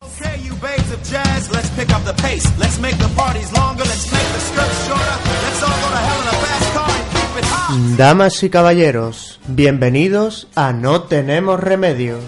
[0.00, 2.46] Okay, you babes of jazz, let's pick up the pace.
[2.56, 5.16] Let's make the parties longer, let's make the skirts shorter.
[5.44, 7.96] Let's all go to hell in a fast car and keep it hot.
[7.98, 12.18] Damas y caballeros, bienvenidos a No Tenemos Remedio.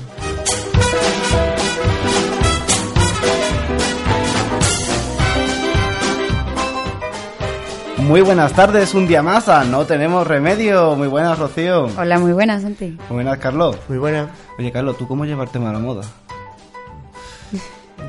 [7.99, 10.97] Muy buenas tardes, un día más a No Tenemos Remedio.
[10.97, 11.87] Muy buenas, Rocío.
[11.97, 12.99] Hola, muy buenas, Santi.
[13.09, 13.77] Muy buenas, Carlos.
[13.89, 14.31] Muy buena.
[14.59, 16.03] Oye, Carlos, ¿tú cómo llevas el tema de la moda?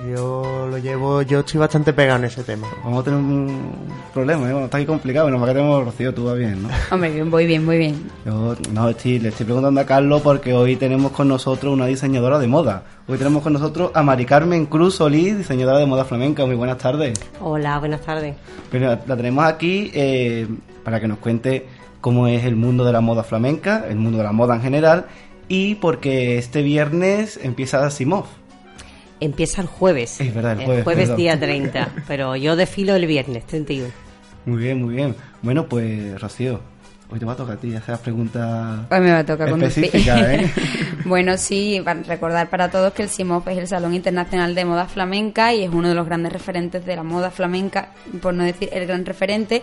[0.09, 2.67] Yo lo llevo, yo estoy bastante pegado en ese tema.
[2.83, 3.71] Vamos a tener un
[4.13, 4.51] problema, ¿eh?
[4.51, 6.69] Bueno, está aquí complicado, pero más que tenemos Rocío, tú vas bien, ¿no?
[6.91, 8.09] Hombre, bien, voy bien, muy bien.
[8.25, 12.39] Yo no, estoy- le estoy preguntando a Carlos porque hoy tenemos con nosotros una diseñadora
[12.39, 12.83] de moda.
[13.07, 16.45] Hoy tenemos con nosotros a Mari Carmen Cruz Solís, diseñadora de moda flamenca.
[16.47, 17.19] Muy buenas tardes.
[17.39, 18.35] Hola, buenas tardes.
[18.71, 20.47] Pero la la tenemos aquí eh,
[20.83, 21.67] para que nos cuente
[22.01, 25.05] cómo es el mundo de la moda flamenca, el mundo de la moda en general,
[25.47, 28.25] y porque este viernes empieza Simov.
[29.21, 30.19] Empieza el jueves.
[30.19, 31.15] Es verdad, el jueves, perdón.
[31.17, 33.87] día 30, pero yo desfilo el viernes 31.
[34.45, 35.15] Muy bien, muy bien.
[35.43, 36.59] Bueno, pues Rocío,
[37.11, 39.49] hoy te va a tocar a ti hacer las preguntas Hoy me va a tocar
[39.51, 39.85] conducir.
[39.85, 40.51] específicas, ¿eh?
[41.05, 45.53] bueno, sí, recordar para todos que el CIMOP es el Salón Internacional de Moda Flamenca
[45.53, 48.87] y es uno de los grandes referentes de la moda flamenca, por no decir el
[48.87, 49.61] gran referente.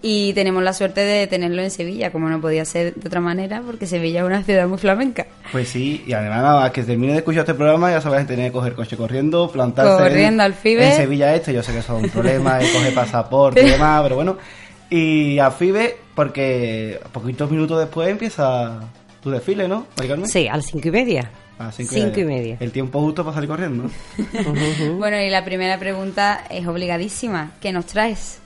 [0.00, 3.62] Y tenemos la suerte de tenerlo en Sevilla, como no podía ser de otra manera,
[3.66, 5.26] porque Sevilla es una ciudad muy flamenca.
[5.50, 8.46] Pues sí, y además nada más que termine de escuchar este programa ya sabes tener
[8.46, 10.88] que coger coche corriendo, plantarse Corriendo en, al FIBE.
[10.90, 14.02] en Sevilla Este, yo sé que eso es un problema, de coger pasaporte y demás,
[14.02, 14.38] pero bueno.
[14.88, 18.78] Y a FIBE, porque a poquitos minutos después empieza
[19.20, 20.28] tu desfile, ¿no, Carmen?
[20.28, 21.30] Sí, a las cinco y media.
[21.72, 22.56] Cinco Cinco y media.
[22.60, 23.84] El tiempo justo para salir corriendo,
[24.16, 24.94] ¿no?
[24.96, 27.50] Bueno, y la primera pregunta es obligadísima.
[27.60, 28.38] ¿Qué nos traes?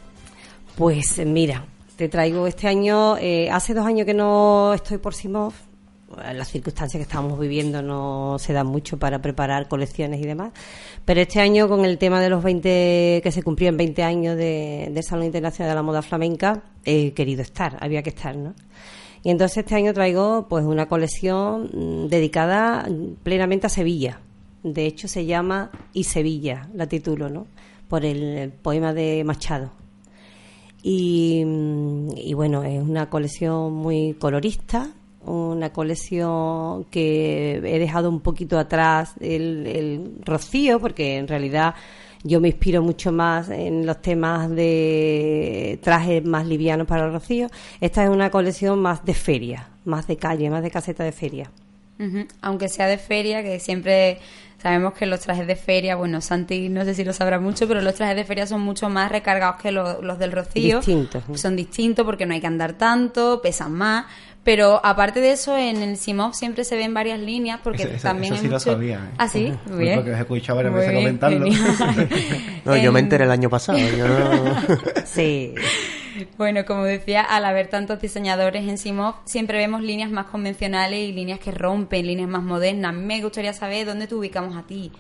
[0.76, 1.66] Pues eh, mira,
[1.96, 5.52] te traigo este año, eh, hace dos años que no estoy por Simov,
[6.24, 10.52] eh, las circunstancias que estamos viviendo no se dan mucho para preparar colecciones y demás,
[11.04, 14.88] pero este año con el tema de los 20, que se cumplían 20 años de,
[14.90, 18.54] del Salón Internacional de la Moda Flamenca, he querido estar, había que estar, ¿no?
[19.22, 22.88] Y entonces este año traigo pues una colección mm, dedicada
[23.22, 24.20] plenamente a Sevilla.
[24.62, 27.46] De hecho se llama Y Sevilla, la titulo, ¿no?
[27.88, 29.81] Por el poema de Machado.
[30.82, 34.90] Y, mm, y bueno, es una colección muy colorista,
[35.24, 41.74] una colección que he dejado un poquito atrás el, rocío, porque en realidad
[42.24, 47.48] yo me inspiro mucho más en los temas de trajes más livianos para el rocío.
[47.80, 51.50] Esta es una colección más de feria, más de calle, más de caseta de feria.
[52.40, 54.18] Aunque sea de feria, que siempre
[54.62, 57.80] sabemos que los trajes de feria, bueno, Santi no sé si lo sabrá mucho, pero
[57.80, 60.76] los trajes de feria son mucho más recargados que lo- los del Rocío.
[60.78, 61.24] Distintos.
[61.34, 64.06] Son distintos porque no hay que andar tanto, pesan más.
[64.44, 68.02] Pero aparte de eso, en el Simov siempre se ven varias líneas porque Eso- eso-
[68.08, 68.72] también eso sí lo mucho...
[68.72, 69.14] sabía, ¿eh?
[69.18, 69.76] Ah, sí, Ujú.
[69.76, 69.94] bien.
[69.96, 71.46] Porque os he escuchado varias Muy veces comentarlo.
[72.64, 73.78] No, yo me enteré el año pasado.
[73.78, 74.06] Yo.
[75.04, 75.54] Sí,
[76.36, 81.12] Bueno, como decía, al haber tantos diseñadores en Simov, siempre vemos líneas más convencionales y
[81.12, 82.94] líneas que rompen, líneas más modernas.
[82.94, 84.92] Me gustaría saber dónde te ubicamos a ti.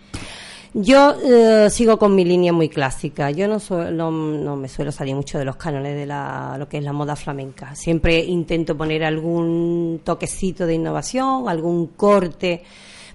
[0.74, 3.30] Yo eh, sigo con mi línea muy clásica.
[3.30, 3.58] Yo no,
[3.90, 7.14] no me suelo salir mucho de los cánones de la, lo que es la moda
[7.14, 7.74] flamenca.
[7.74, 12.62] Siempre intento poner algún toquecito de innovación, algún corte,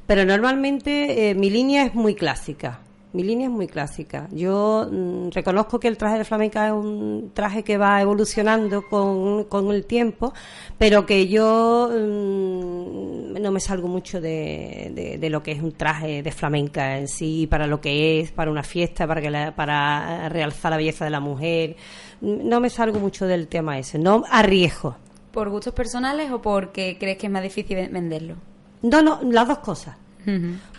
[0.06, 2.82] pero normalmente eh, mi línea es muy clásica.
[3.14, 4.28] Mi línea es muy clásica.
[4.32, 9.46] Yo mm, reconozco que el traje de flamenca es un traje que va evolucionando con,
[9.46, 10.34] con el tiempo,
[10.78, 15.72] pero que yo mm, no me salgo mucho de, de- de lo que es un
[15.72, 19.56] traje de flamenca en sí, para lo que es, para una fiesta, para, que la-
[19.56, 21.76] para realzar la belleza de la mujer.
[22.22, 24.96] No me salgo mucho del tema ese, no arriesgo.
[25.32, 28.36] ¿Por gustos personales o porque crees que es más difícil ven- venderlo?
[28.82, 29.96] No, no, las dos cosas.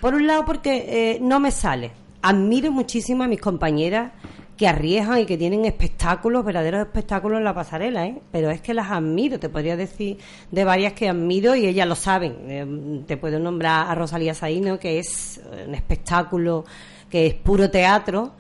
[0.03, 0.85] Por un lado, porque
[1.15, 1.91] eh, no me sale.
[2.23, 4.13] Admiro muchísimo a mis compañeras
[4.59, 8.21] que arriesgan y que tienen espectáculos, verdaderos espectáculos en la pasarela, ¿eh?
[8.33, 10.19] Pero es que las admiro, te podría decir
[10.51, 12.37] de varias que admiro y ellas lo saben.
[12.49, 16.65] Eh, te puedo nombrar a Rosalía Saíno, que es un espectáculo
[17.09, 18.33] que es puro teatro.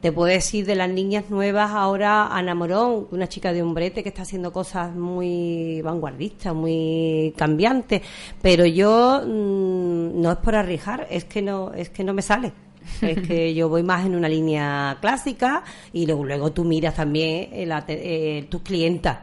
[0.00, 4.08] Te puedo decir de las niñas nuevas ahora Ana Morón, una chica de Umbrete que
[4.08, 8.00] está haciendo cosas muy vanguardistas, muy cambiantes,
[8.40, 12.65] pero yo mm, no es por arriesgar, es que no es que no me sale.
[13.02, 17.48] Es que yo voy más en una línea clásica y luego, luego tú miras también
[17.52, 19.18] eh, la te- eh, tus clientas.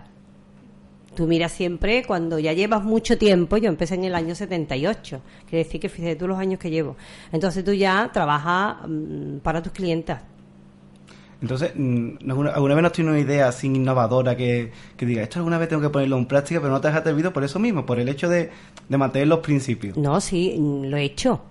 [1.15, 5.63] Tú miras siempre cuando ya llevas mucho tiempo, yo empecé en el año 78, quiere
[5.63, 6.95] decir que fíjate tú los años que llevo.
[7.31, 10.21] Entonces tú ya trabajas mm, para tus clientas.
[11.39, 15.57] Entonces, mm, ¿alguna, vez no tenido una idea así innovadora que, que diga, esto alguna
[15.57, 17.99] vez tengo que ponerlo en práctica, pero no te has atrevido por eso mismo, por
[17.99, 18.49] el hecho de,
[18.87, 19.97] de mantener los principios?
[19.97, 21.41] No, sí, mm, lo he hecho,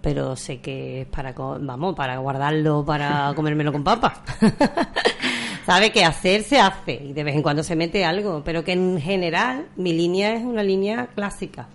[0.00, 4.20] pero sé que es para, vamos, para guardarlo, para comérmelo con papas.
[5.66, 8.72] Sabe que hacer se hace y de vez en cuando se mete algo, pero que
[8.72, 11.68] en general mi línea es una línea clásica.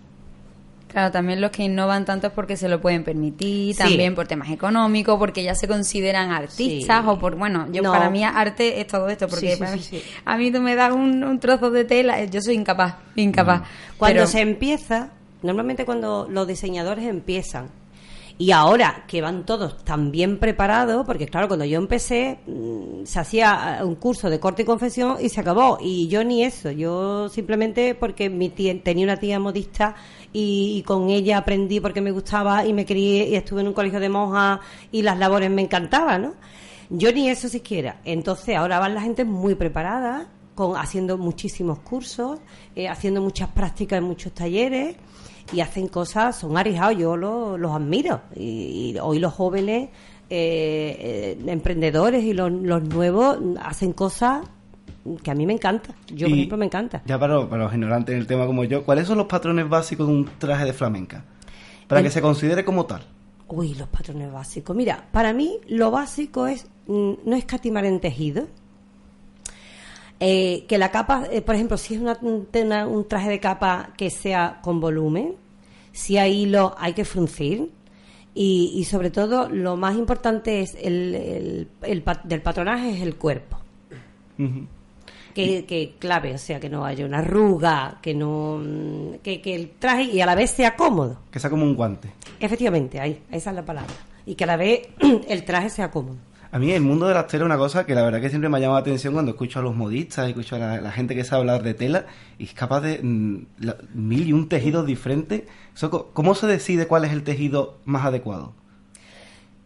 [0.87, 3.81] Claro, también los que innovan tanto es porque se lo pueden permitir, Sí.
[3.83, 7.07] también por temas económicos, porque ya se consideran artistas Sí.
[7.09, 7.91] o por, bueno, yo No.
[7.91, 9.81] para mí arte es todo esto, porque Sí, para mí-
[10.25, 13.63] a mí tú me das un, un trozo de tela, eh, yo soy incapaz, incapaz.
[13.97, 15.09] Cuando Pero- se empieza,
[15.43, 17.67] normalmente cuando los diseñadores empiezan,
[18.37, 23.19] y ahora que van todos tan bien preparados, porque claro, cuando yo empecé mm, se
[23.19, 25.77] hacía eh, un curso de corte y confección y se acabó.
[25.79, 29.95] Y yo ni eso, yo simplemente porque mi tía, tenía una tía modista
[30.33, 33.73] y, y con ella aprendí porque me gustaba y me crié y estuve en un
[33.73, 34.59] colegio de monjas
[34.91, 36.33] y las labores me encantaban, ¿no?
[36.89, 38.01] Yo ni eso siquiera.
[38.03, 42.39] Entonces ahora van la gente muy preparada, con, haciendo muchísimos cursos,
[42.75, 44.97] eh, haciendo muchas prácticas en muchos talleres
[45.53, 48.21] y hacen cosas, son arriesgados, yo lo- los admiro.
[48.35, 49.89] Y, y hoy los jóvenes
[50.29, 54.45] eh, eh, emprendedores y los, los nuevos hacen cosas
[55.23, 55.93] que a mí me encanta.
[56.07, 57.03] Yo, por Y ejemplo, me encanta.
[57.05, 60.07] Ya para, para los ignorantes en el tema como yo, ¿cuáles son los patrones básicos
[60.07, 61.23] de un traje de flamenca?
[61.87, 63.03] Para El- que se considere como tal.
[63.47, 64.75] Uy, los patrones básicos.
[64.75, 68.47] Mira, para mí lo básico es mm, no escatimar en tejido.
[70.19, 73.89] Eh, que la capa, eh, por ejemplo, si es una- una- un traje de capa
[73.97, 75.35] que sea con volumen,
[75.91, 77.71] si hay hilo hay que fruncir.
[78.33, 83.15] Y, y sobre todo, lo más importante es el, el- el del patronaje es el
[83.15, 83.57] cuerpo.
[85.33, 89.53] Que, que clave, o sea, que no haya una arruga, que no mm, que, que
[89.55, 91.19] el traje y a la vez sea cómodo.
[91.29, 92.09] Que sea como un guante.
[92.39, 93.93] Efectivamente, ahí, esa es la palabra.
[94.25, 94.87] Y que a la vez
[95.27, 96.15] el traje sea cómodo.
[96.51, 98.49] A mí el mundo de las telas es una cosa que la verdad que siempre
[98.49, 101.13] me ha llamado la atención cuando escucho a los modistas, escucho a la, la gente
[101.15, 102.05] que sabe hablar de tela
[102.37, 105.43] y es capaz de mm, la- mil y un tejidos diferentes.
[106.13, 108.53] ¿Cómo se decide cuál es el tejido más adecuado?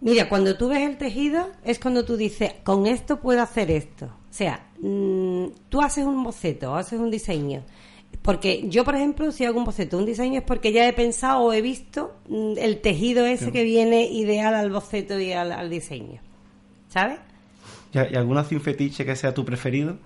[0.02, 4.06] Mira, cuando tú ves el tejido es cuando tú dices, con esto puedo hacer esto.
[4.06, 7.64] O sea, mm, tú haces un boceto, haces un diseño.
[8.22, 11.42] Porque yo, por ejemplo, si hago un boceto, un diseño es porque ya he pensado
[11.42, 15.70] o he visto mm, el tejido ese que viene ideal al boceto y al, al
[15.70, 16.22] diseño.
[16.90, 17.20] ¿Sabes?
[17.94, 19.98] ¿Y, alguna un fetiche que sea tu preferido?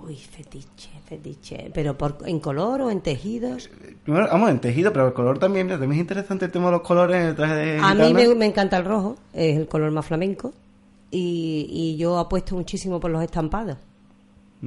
[0.00, 1.70] Uy, fetiche, fetiche.
[1.74, 3.68] ¿Pero por, en color o en tejidos?
[4.04, 6.82] Primero, vamos, en tejido, pero el color también, también es interesante el tema de los
[6.82, 9.90] colores en el traje de A mí me, me encanta el rojo, es el color
[9.90, 10.52] más flamenco.
[11.10, 13.76] Y, y yo apuesto muchísimo por los estampados.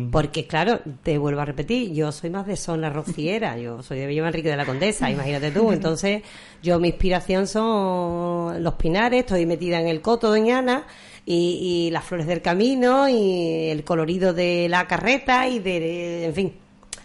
[0.09, 4.07] Porque, claro, te vuelvo a repetir, yo soy más de zona rociera, yo soy de
[4.07, 5.71] Villa Enrique de la Condesa, imagínate tú.
[5.73, 6.23] Entonces,
[6.63, 10.85] yo mi inspiración son los pinares, estoy metida en el coto doñana
[11.25, 16.33] y, y las flores del camino y el colorido de la carreta y de, en
[16.33, 16.53] fin,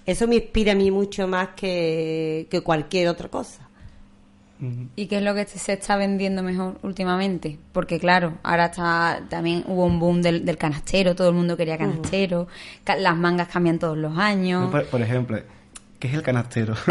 [0.07, 3.66] eso me inspira a mí mucho más que, que cualquier otra cosa.
[4.97, 7.59] ¿Y qué es lo que se está vendiendo mejor últimamente?
[7.73, 11.77] Porque claro, ahora está también hubo un boom del, del canastero, todo el mundo quería
[11.77, 12.49] canastero,
[12.83, 14.71] ca- las mangas cambian todos los años.
[14.71, 15.39] Por, por ejemplo,
[15.99, 16.75] ¿qué es el canastero?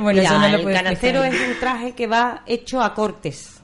[0.00, 1.48] bueno, Mira, eso no lo el canastero explicar.
[1.50, 3.60] es un traje que va hecho a cortes.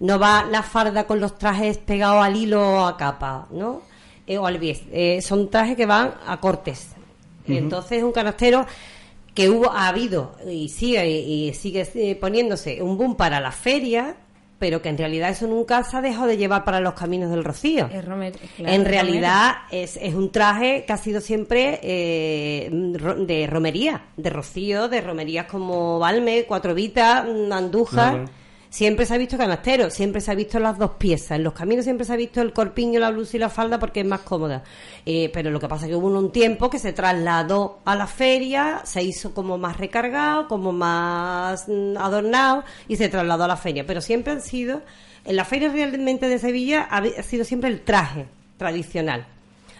[0.00, 3.82] No va la farda con los trajes pegados al hilo o a capa, ¿no?
[4.26, 4.82] Eh, o al bies.
[4.92, 6.88] Eh, son trajes que van a cortes.
[7.46, 8.66] Entonces es un canastero
[9.38, 14.16] que hubo, ha habido y sigue y sigue eh, poniéndose un boom para la feria,
[14.58, 17.44] pero que en realidad eso nunca se ha dejado de llevar para los caminos del
[17.44, 17.88] Rocío.
[17.92, 23.46] Es romer- claro, en realidad es, es un traje que ha sido siempre eh, de
[23.46, 28.10] romería, de rocío, de romerías como Balme, Cuatro Vitas, Andújar.
[28.14, 28.30] Claro.
[28.70, 31.32] Siempre se ha visto canastero, siempre se ha visto las dos piezas.
[31.32, 34.00] En los caminos siempre se ha visto el corpiño, la blusa y la falda porque
[34.00, 34.62] es más cómoda.
[35.06, 38.06] Eh, pero lo que pasa es que hubo un tiempo que se trasladó a la
[38.06, 43.56] feria, se hizo como más recargado, como más mm, adornado y se trasladó a la
[43.56, 43.86] feria.
[43.86, 44.82] Pero siempre han sido,
[45.24, 48.26] en la feria realmente de Sevilla ha ha sido siempre el traje
[48.58, 49.26] tradicional.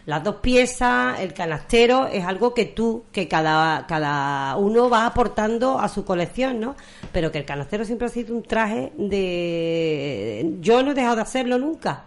[0.08, 5.78] Las dos piezas, el canastero, es algo que tú, que cada, cada uno va aportando
[5.78, 6.76] a su colección, ¿no?
[7.12, 10.56] Pero que el canastero siempre ha sido un traje de...
[10.60, 12.04] Yo no he dejado de hacerlo nunca.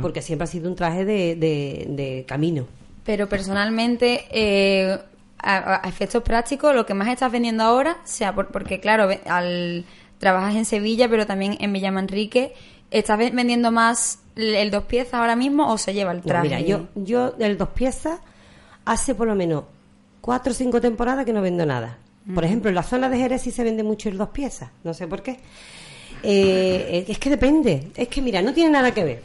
[0.00, 2.66] porque siempre ha sido un traje de, de- de camino.
[3.04, 4.98] Pero personalmente, eh,
[5.38, 9.84] a, a efectos prácticos, lo que más estás vendiendo ahora, sea por- porque claro, al
[10.18, 12.54] trabajas en Sevilla, pero también en Villa Manrique,
[12.90, 16.42] ¿estás ve- vendiendo más el, dos piezas ahora mismo o se lleva el No, traje?
[16.48, 18.20] mira, yo, yo del dos piezas
[18.84, 19.64] hace por lo menos
[20.20, 21.98] cuatro o cinco temporadas que no vendo nada.
[22.34, 24.92] Por ejemplo, en la zona de Jerez sí se vende mucho el dos piezas, no
[24.94, 25.38] sé por qué.
[26.22, 29.22] Eh, es que depende, es que mira, no tiene nada que ver.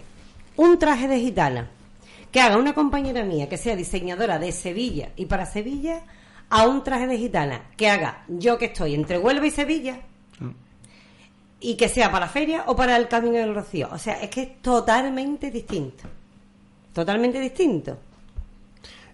[0.58, 1.68] Un traje de gitana
[2.32, 6.02] que haga una compañera mía que sea diseñadora de Sevilla y para Sevilla,
[6.50, 10.00] a un traje de gitana que haga yo que estoy entre Huelva y Sevilla
[11.62, 13.88] y que sea para la feria o para el Camino del Rocío.
[13.92, 16.04] O sea, es que es totalmente distinto.
[16.94, 17.98] Totalmente distinto.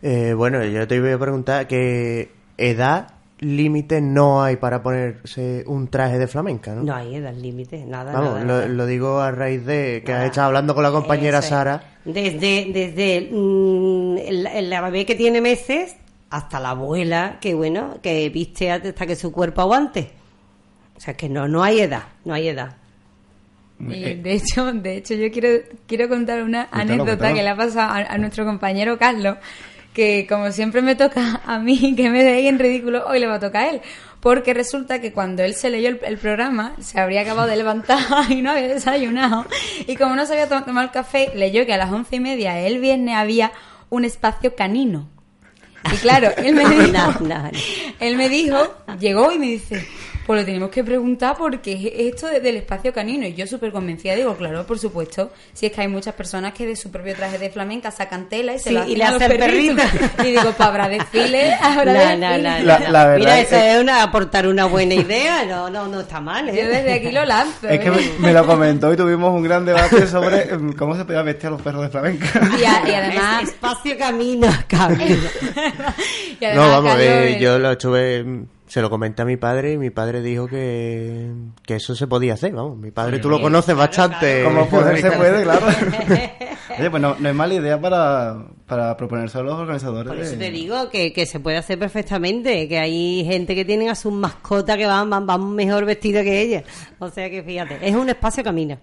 [0.01, 3.07] Eh, bueno, yo te iba a preguntar qué edad
[3.39, 6.83] límite no hay para ponerse un traje de flamenca, ¿no?
[6.83, 8.11] No hay edad límite, nada.
[8.11, 8.67] Vamos, nada, lo, nada.
[8.67, 10.23] lo digo a raíz de que Nada.
[10.23, 11.45] has estado hablando con la compañera es.
[11.45, 11.83] Sara.
[12.03, 15.95] Desde, desde mm, el- la bebé que tiene meses
[16.29, 20.11] hasta la abuela que, bueno, que viste hasta que su cuerpo aguante.
[20.97, 22.75] O sea, que no, no hay edad, no hay edad.
[23.79, 25.49] Y de hecho, de hecho yo quiero,
[25.87, 27.35] quiero contar una Cuéntalo, anécdota cuéntalo.
[27.35, 29.37] que le ha pasado a, a nuestro compañero Carlos,
[29.93, 33.35] que como siempre me toca a mí que me deje en ridículo, hoy le va
[33.35, 33.81] a tocar a él.
[34.19, 37.99] Porque resulta que cuando él se leyó el, el programa, se habría acabado de levantar
[38.31, 39.45] y no había desayunado.
[39.85, 42.19] Y como no se había to- tomado el café, leyó que a las once y
[42.19, 43.51] media el viernes había
[43.91, 45.07] un espacio canino.
[45.93, 47.51] Y claro, él me dijo, No, no, no.
[47.99, 48.57] él me dijo,
[48.99, 49.87] llegó y me dice,
[50.27, 53.25] pues lo tenemos que preguntar porque es esto de- del espacio canino.
[53.25, 56.67] Y yo súper convencida digo, claro, por supuesto, si es que hay muchas personas que
[56.67, 59.03] de su propio traje de flamenca sacan tela y se Sí, lo y hacen le
[59.05, 59.85] a los hacen perritos.
[59.85, 60.09] perritos.
[60.27, 62.17] Y digo, pues habrá desfile, habrá No, desfile.
[62.17, 62.89] no, no, La- no.
[62.91, 66.19] la verdad Mira, es- eso es una, aportar una buena idea, no, no, no está
[66.19, 66.61] mal, ¿eh?
[66.61, 67.69] Yo desde aquí lo lanzo.
[67.69, 67.91] Es que ¿eh?
[68.19, 71.47] me, me lo comentó y tuvimos un gran debate sobre em, cómo se podía vestir
[71.47, 72.27] a los perros de flamenca.
[72.59, 75.15] Y, a- y además, Es espacio camino, camino.
[76.39, 78.25] y además No, vamos, eh, yo lo estuve,
[78.67, 81.31] se lo comenté a mi padre y mi padre dijo que,
[81.65, 82.77] que eso se podía hacer, vamos.
[82.77, 84.43] Mi padre, tú lo conoces bastante.
[84.43, 85.65] Como poder se puede, claro.
[86.79, 90.07] Oye, pues no, no es mala idea para, para proponerse a los organizadores.
[90.11, 93.65] Por eso de- te digo que, que se puede hacer perfectamente, que hay gente que
[93.65, 96.63] tienen a sus mascotas que van, van, van mejor vestidas que ella.
[96.99, 98.77] O sea que fíjate, es un espacio camino.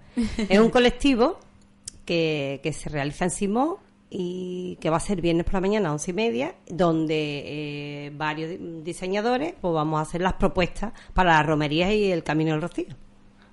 [0.49, 1.39] Es un colectivo
[2.05, 3.77] que, que se realiza en Simón
[4.17, 7.43] y que va a ser viernes por la mañana a once y media, donde
[8.07, 12.23] eh, varios di- diseñadores pues vamos a hacer las propuestas para las romerías y el
[12.23, 12.87] camino del rocío.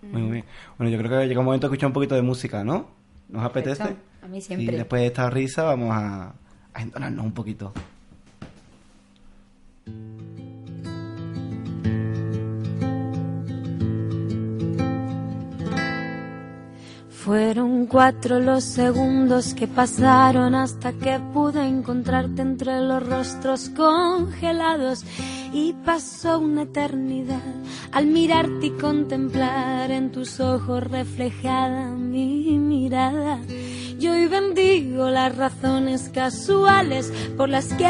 [0.03, 0.45] Muy bien.
[0.77, 2.87] Bueno, yo creo que llega un momento de escuchar un poquito de música, ¿no?
[3.29, 3.83] ¿Nos apetece?
[3.83, 4.03] Perfecto.
[4.23, 4.73] A mí siempre.
[4.73, 6.33] Y después de esta risa vamos a,
[6.75, 7.73] a entonarnos un poquito.
[17.23, 25.05] Fueron cuatro los segundos que pasaron hasta que pude encontrarte entre los rostros congelados
[25.53, 27.43] y pasó una eternidad
[27.91, 33.39] al mirarte y contemplar en tus ojos reflejada mi mirada.
[33.99, 37.87] Yo hoy bendigo las razones casuales por las que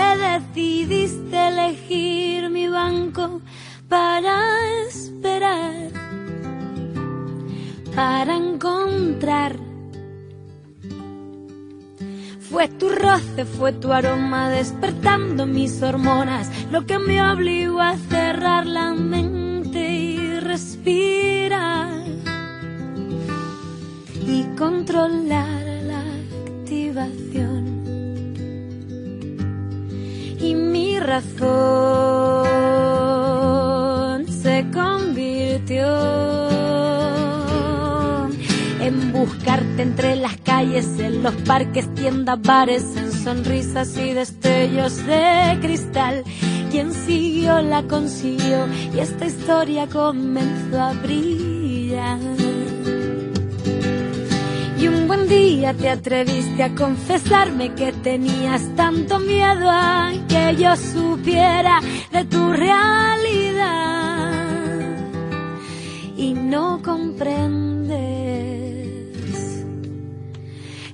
[0.57, 3.39] decidiste elegir mi banco
[3.87, 4.41] para
[4.89, 6.10] esperar
[7.95, 9.55] para encontrar.
[12.39, 18.65] Fue tu roce, fue tu aroma despertando mis hormonas, lo que me obligó a cerrar
[18.65, 22.03] la mente y respirar
[24.27, 26.03] y controlar la
[26.45, 27.83] activación.
[30.39, 32.30] Y mi razón
[39.25, 46.23] buscarte entre las calles, en los parques, tiendas, bares, en sonrisas y destellos de cristal.
[46.71, 52.17] Quien siguió la consiguió y esta historia comenzó a brillar.
[54.79, 60.75] Y un buen día te atreviste a confesarme que tenías tanto miedo a que yo
[60.75, 61.79] supiera
[62.11, 64.31] de tu realidad
[66.17, 67.70] y no comprendes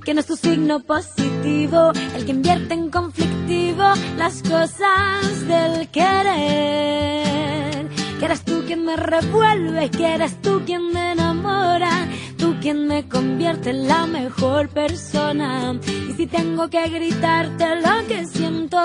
[0.08, 3.84] que no es tu signo positivo el que invierte en conflictivo
[4.18, 7.90] las cosas del querer.
[8.18, 13.10] Que eres tú quien me revuelve, que eres tú quien me enamora, tú quien me
[13.10, 15.78] convierte en la mejor persona.
[16.10, 18.80] Y si tengo que gritarte lo que siento,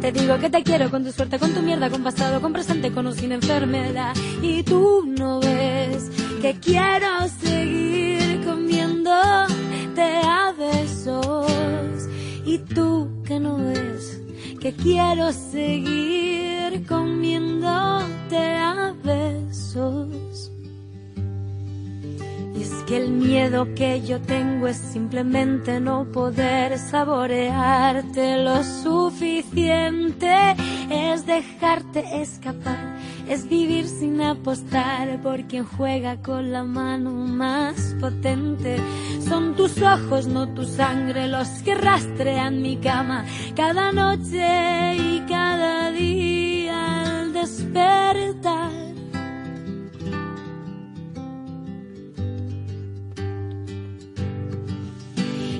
[0.00, 2.92] te digo que te quiero con tu suerte, con tu mierda, con pasado, con presente,
[2.92, 4.14] con o sin enfermedad.
[4.40, 6.08] Y tú no ves
[6.40, 9.10] que quiero seguir comiendo
[10.02, 12.08] a besos
[12.44, 14.22] y tú que no ves
[14.60, 20.50] que quiero seguir comiéndote a besos.
[22.58, 30.34] Y es que el miedo que yo tengo es simplemente no poder saborearte lo suficiente,
[30.90, 32.96] es dejarte escapar,
[33.28, 38.78] es vivir sin apostar por quien juega con la mano más potente.
[39.20, 43.24] Son tus ojos, no tu sangre, los que rastrean mi cama
[43.54, 48.77] cada noche y cada día al despertar.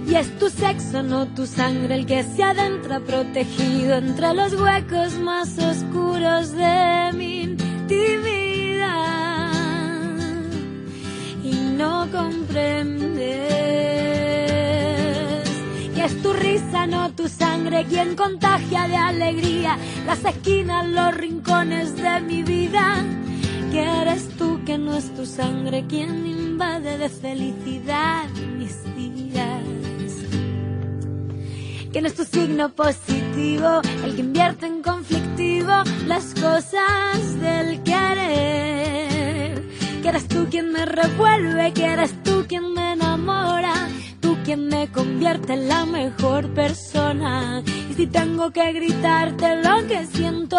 [0.09, 5.19] Y es tu sexo, no tu sangre, el que se adentra protegido entre los huecos
[5.19, 8.79] más oscuros de mi intimidad.
[11.45, 13.19] Y no comprendes
[15.95, 21.95] que es tu risa, no tu sangre, quien contagia de alegría las esquinas, los rincones
[21.97, 23.05] de mi vida.
[23.71, 28.25] Que eres tú, que no es tu sangre, quien invade de felicidad
[31.92, 35.73] que no es tu signo positivo, el que invierte en conflictivo
[36.07, 39.62] las cosas del querer.
[40.02, 43.73] Que eres tú quien me revuelve, que eres tú quien me enamora,
[44.21, 47.62] tú quien me convierte en la mejor persona.
[47.90, 50.59] Y si tengo que gritarte lo que siento,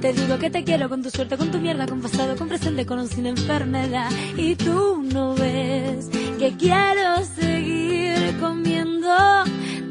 [0.00, 2.84] te digo que te quiero con tu suerte, con tu mierda, con pasado, con presente,
[2.84, 4.10] con o sin enfermedad.
[4.36, 6.08] Y tú no ves
[6.38, 9.08] que quiero seguir comiendo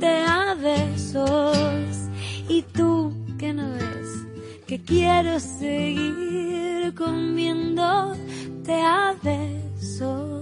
[0.02, 2.10] te a besos
[2.50, 4.26] y tú que no ves
[4.68, 10.42] que quiero seguir comiéndote a besos.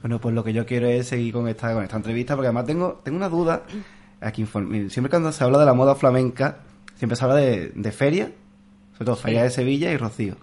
[0.00, 2.66] Bueno, pues lo que yo quiero es seguir con esta, con esta entrevista, porque además
[2.66, 3.64] tengo, tengo una duda.
[4.20, 6.58] Aquí siempre cuando se habla de la moda flamenca,
[6.94, 8.32] siempre se habla de, de feria,
[8.92, 10.36] sobre todo feria de Sevilla y Rocío.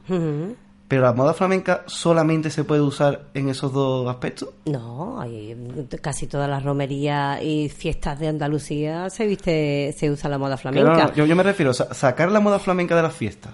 [0.91, 4.49] Pero la moda flamenca solamente se puede usar en esos dos aspectos.
[4.65, 5.55] No, hay
[6.01, 10.91] casi todas las romerías y fiestas de Andalucía se viste, se usa la moda flamenca.
[10.91, 13.53] no, no, yo, yo me refiero a sa- sacar la moda flamenca de las fiestas.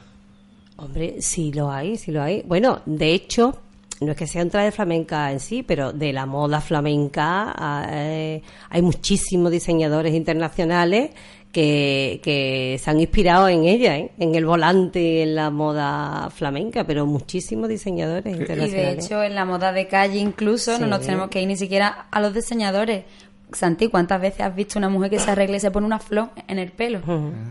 [0.77, 2.41] Hombre, sí lo hay, sí lo hay.
[2.47, 3.55] Bueno, de hecho,
[4.01, 8.41] no es que sea un traje flamenca en sí, pero de la moda flamenca eh,
[8.69, 11.11] hay muchísimos diseñadores internacionales
[11.51, 14.11] que, que se han inspirado en ella, ¿eh?
[14.19, 19.05] en el volante en la moda flamenca, pero muchísimos diseñadores Y de internacionales.
[19.05, 22.19] hecho, en la moda de calle incluso no nos tenemos que ir ni siquiera a
[22.21, 23.05] los diseñadores.
[23.53, 26.29] Santi, ¿cuántas veces has visto una mujer que se arregla y se pone una flor
[26.47, 26.99] en el pelo?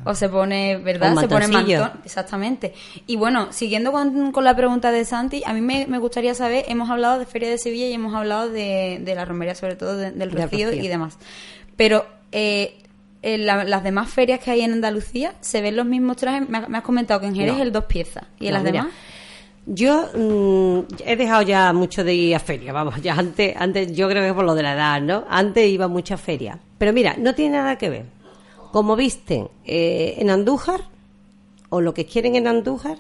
[0.05, 1.13] O se pone, ¿verdad?
[1.15, 1.91] Un Se pone mantón.
[2.05, 2.75] Exactamente.
[3.07, 6.67] Y bueno, siguiendo con, con la pregunta de Santi, a mí me, me gustaría saber,
[6.69, 9.97] hemos hablado de Feria de Sevilla y hemos hablado de, de la romería, sobre todo
[9.97, 11.17] de- del Rocío, y demás.
[11.77, 12.77] Pero eh,
[13.23, 16.47] en la- las demás ferias que hay en Andalucía, ¿se ven los mismos trajes?
[16.49, 17.63] Me, ha- me has comentado que en Jerez No.
[17.63, 18.25] el dos piezas.
[18.39, 18.95] ¿Y en No, las mira, demás?
[19.69, 24.09] Yo mm, he dejado ya mucho de ir a feria, vamos, ya antes, antes yo
[24.09, 25.25] creo que por lo de la edad, ¿no?
[25.29, 26.61] Antes iba mucho a feria.
[26.79, 28.07] Pero mira, no tiene nada que ver.
[28.71, 30.83] Como visten eh, en Andújar,
[31.69, 32.99] o lo que quieren en Andújar,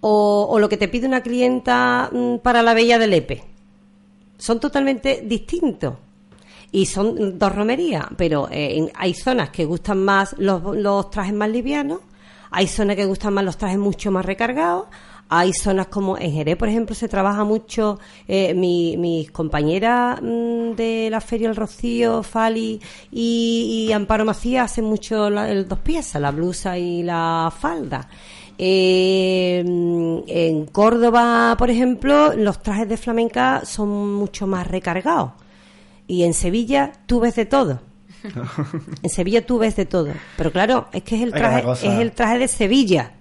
[0.00, 3.44] o, o lo que te pide una clienta mm, para la Bella de Lepe.
[4.38, 5.94] Son totalmente distintos.
[6.72, 11.50] Y son dos romerías, pero eh, hay zonas que gustan más los, los trajes más
[11.50, 12.00] livianos,
[12.50, 14.86] hay zonas que gustan más los trajes mucho más recargados,
[15.34, 20.72] hay zonas como en Jerez, por ejemplo, se trabaja mucho, eh, mi- mis compañeras mm,
[20.76, 22.78] de la Feria El Rocío, Fali
[23.10, 28.08] y, y Amparo Macías hacen mucho la- el dos piezas, la blusa y la falda.
[28.58, 29.58] Eh,
[30.26, 35.32] en Córdoba, por ejemplo, los trajes de flamenca son mucho más recargados.
[36.06, 37.80] Y en Sevilla tú ves de todo.
[39.02, 40.08] en Sevilla tú ves de todo.
[40.36, 43.12] Pero claro, es que es el traje, es el traje de Sevilla.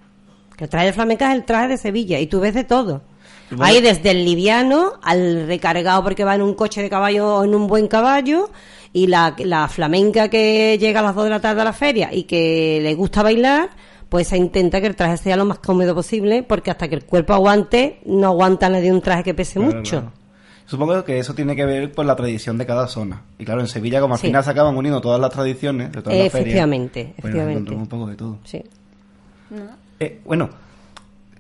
[0.62, 3.02] El traje de flamenca es el traje de Sevilla y tú ves de todo.
[3.50, 7.44] Supongo- Hay desde el liviano al recargado porque va en un coche de caballo o
[7.44, 8.50] en un buen caballo
[8.94, 12.14] y la, la flamenca que llega a las 2 de la tarde a la feria
[12.14, 13.70] y que le gusta bailar,
[14.08, 17.04] pues se intenta que el traje sea lo más cómodo posible porque hasta que el
[17.06, 20.00] cuerpo aguante, no aguanta nadie un traje que pese Claro, mucho.
[20.00, 20.12] claro.
[20.66, 23.24] Supongo que eso tiene que ver con la tradición de cada zona.
[23.38, 24.28] Y claro, en Sevilla, como al Sí.
[24.28, 26.36] final se acaban uniendo todas las tradiciones de todas las ferias.
[26.36, 27.52] Efectivamente, pues efectivamente.
[27.60, 28.38] encontramos un poco de todo.
[28.46, 28.64] Sí.
[30.02, 30.50] Eh, bueno,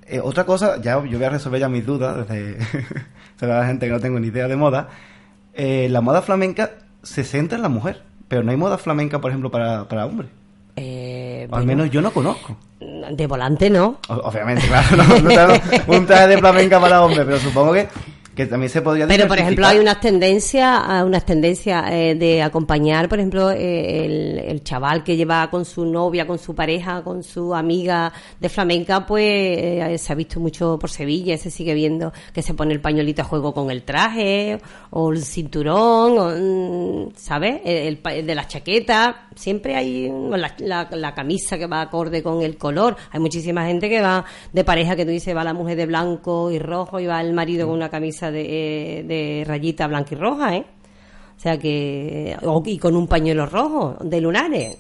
[0.05, 2.57] eh, otra cosa, ya yo voy a resolver ya mis dudas, desde
[3.41, 4.87] de la gente que no tengo ni idea de moda.
[5.55, 6.69] Eh, la moda flamenca
[7.01, 10.29] se centra en la mujer, pero no hay moda flamenca, por ejemplo, para, para hombres.
[10.75, 12.55] Eh, O al bueno, menos yo no conozco.
[12.79, 13.97] de volante no.
[14.09, 17.87] O- obviamente, claro, no, no un traje de flamenca para hombres, pero supongo que,
[18.45, 23.07] que también se podría Pero por ejemplo hay unas tendencias, unas tendencias eh, de acompañar,
[23.09, 27.23] por ejemplo, eh, el, el chaval que lleva con su novia, con su pareja, con
[27.23, 32.11] su amiga de flamenca, pues eh, se ha visto mucho por Sevilla, se sigue viendo
[32.33, 36.29] que se pone el pañuelito a juego con el traje o el cinturón, o,
[37.07, 37.61] mm, ¿sabes?
[37.63, 42.41] El, el de la chaqueta, siempre hay la, la- la camisa que va acorde con
[42.41, 42.95] el color.
[43.11, 46.51] Hay muchísima gente que va de pareja que tú dices va la mujer de blanco
[46.51, 50.55] y rojo y va el marido con una camisa de, de rayita blanca y roja,
[50.55, 50.65] ¿eh?
[51.37, 54.77] O sea que o- y con un pañuelo rojo de lunares.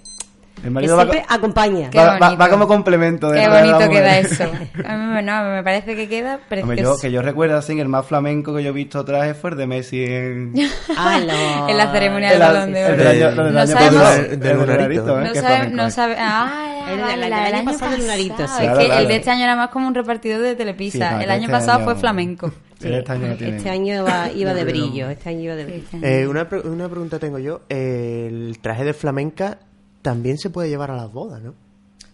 [0.57, 1.89] El Que marido va, siempre acompaña.
[1.89, 2.37] Qué va- va- bonito.
[2.37, 4.43] va como complemento de Qué de bonito queda eso.
[4.85, 6.95] A mí me- no, me parece que queda Hombre, precioso.
[6.97, 9.57] yo, que yo recuerdo así, el más flamenco que yo he visto traje fue el
[9.57, 10.53] de Messi en...
[10.95, 11.67] Ah, no.
[11.67, 13.49] En la ceremonia el del balón de el oro.
[13.51, 15.69] No sabemos- Del- lunarito, ¿eh?
[15.71, 16.19] No sabe, no.
[16.19, 16.83] Ah,
[17.23, 18.63] El año pasado, el lunarito, sí.
[18.63, 21.17] Es que el de este año era más como un repartidor de Telepisa.
[21.21, 22.51] El que año este pasado fue flamenco.
[22.81, 23.57] Sí, este año no tiene.
[23.57, 25.87] Este año iba, iba de brillo, este año iba de brillo.
[26.01, 27.61] Eh, una, una pregunta tengo yo.
[27.69, 29.59] El traje de flamenca
[30.01, 31.53] también se puede llevar a las bodas, ¿no?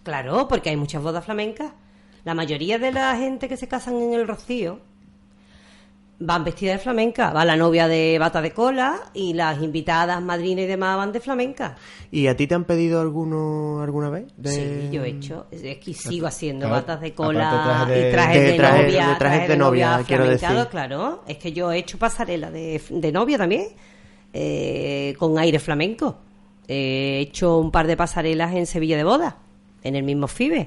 [0.04, 1.72] Claro, porque hay muchas bodas flamencas.
[2.24, 4.80] La mayoría de la gente que se casan en el Rocío
[6.20, 7.32] van vestidas de flamenca.
[7.32, 11.20] Va la novia de bata de cola y las invitadas, madrinas y demás van de
[11.20, 11.76] flamenca.
[12.12, 14.26] ¿Y a ti te han pedido alguno alguna vez?
[14.36, 15.46] De- Sí, yo he hecho.
[15.52, 17.50] Es que sigo haciendo batas de cola
[17.86, 19.08] trajes de- y trajes de de, traje- novia.
[19.10, 20.68] de trajes de novia, quiero decir.
[20.72, 23.68] Claro, es que yo he hecho pasarela de, de novia también,
[24.34, 26.18] eh, con aire flamenco.
[26.68, 29.38] He hecho un par de pasarelas en Sevilla de boda,
[29.84, 30.66] en el mismo FIBE.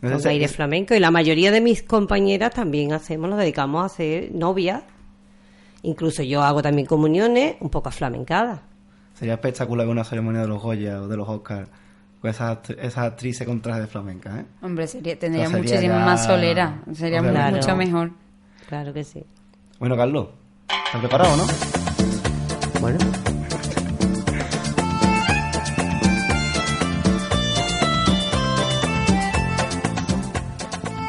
[0.00, 3.82] Sé con si- aire flamenco y la mayoría de mis compañeras también hacemos, nos dedicamos
[3.82, 4.82] a hacer novias.
[5.82, 8.60] Incluso yo hago también comuniones un poco flamencadas.
[9.14, 11.68] Sería espectacular ver una ceremonia de los Goya o de los Oscars
[12.20, 14.44] con esas, esas actrices con trajes de flamenca, ¿eh?
[14.62, 16.82] Hombre, sería, tendría sería muchísima ya- más solera.
[16.94, 17.56] Sería Claro.
[17.56, 18.10] mucho mejor.
[18.68, 19.22] Claro que sí.
[19.78, 20.28] Bueno, Carlos,
[20.86, 21.44] ¿estás preparado, no?
[22.80, 22.98] Bueno,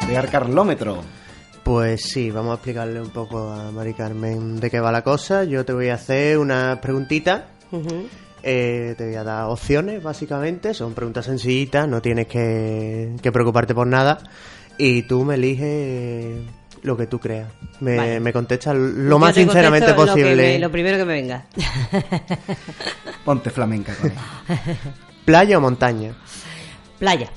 [0.07, 1.01] Llegar Carlómetro.
[1.63, 5.43] pues sí, vamos a explicarle un poco a Mari Carmen de qué va la cosa.
[5.43, 7.43] Yo te voy a hacer unas preguntitas.
[7.71, 8.07] Ujú.
[8.43, 10.73] Eh, te voy a dar opciones, básicamente.
[10.75, 14.19] Son preguntas sencillitas, no tienes que, que preocuparte por nada.
[14.77, 16.37] Y tú me eliges
[16.83, 17.47] lo que tú creas.
[17.79, 18.19] Me, Vale.
[18.19, 20.35] me contestas lo Yo más te sinceramente lo posible.
[20.35, 21.45] me- lo primero que me venga.
[23.25, 24.17] Ponte flamenca con él.
[25.25, 26.15] ¿Playa o montaña?
[26.99, 27.29] Playa.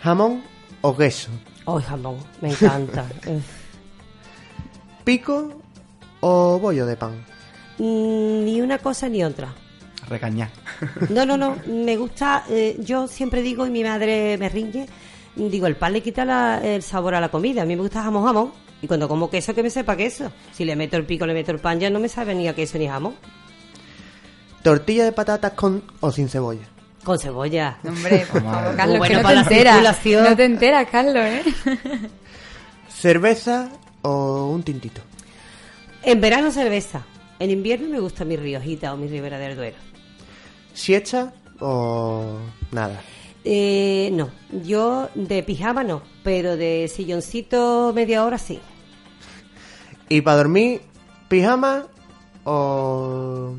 [0.00, 0.42] ¿Jamón
[0.88, 1.30] o queso?
[1.66, 3.04] Ay, jamón, me encanta.
[3.26, 3.44] Uf.
[5.04, 5.60] ¿Pico
[6.20, 7.14] o bollo de pan?
[7.78, 9.52] Mm, ni una cosa ni otra.
[10.08, 10.50] Recañar.
[11.10, 11.56] No, no, no.
[11.66, 14.86] Me gusta, eh, yo siempre digo, y mi madre me riñe,
[15.34, 17.62] digo, el pan le quita la- el sabor a la comida.
[17.62, 18.52] A mí me gusta jamón, jamón.
[18.82, 20.30] Y cuando como queso, que me sepa queso.
[20.52, 22.54] Si le meto el pico, le meto el pan, ya no me sabe ni a
[22.54, 23.14] queso ni jamón.
[24.62, 26.66] ¿Tortilla de patatas con o sin cebolla?
[27.06, 27.78] Con cebolla.
[27.86, 29.74] Hombre, por favor, Carlos, Bueno, que no para te la enteras.
[29.74, 30.24] circulación.
[30.24, 31.42] No te enteras, Carlos, ¿eh?
[32.88, 33.68] ¿Cerveza
[34.02, 35.00] o un tintito?
[36.02, 37.04] En verano cerveza.
[37.38, 39.76] En invierno me gusta mi riojita o mi ribera del Duero.
[40.74, 42.38] ¿Siesta o
[42.72, 43.00] nada?
[43.44, 44.30] Eh, no,
[44.64, 48.58] yo de pijama no, pero de silloncito media hora sí.
[50.08, 50.80] ¿Y para dormir,
[51.28, 51.86] pijama
[52.42, 53.54] o...?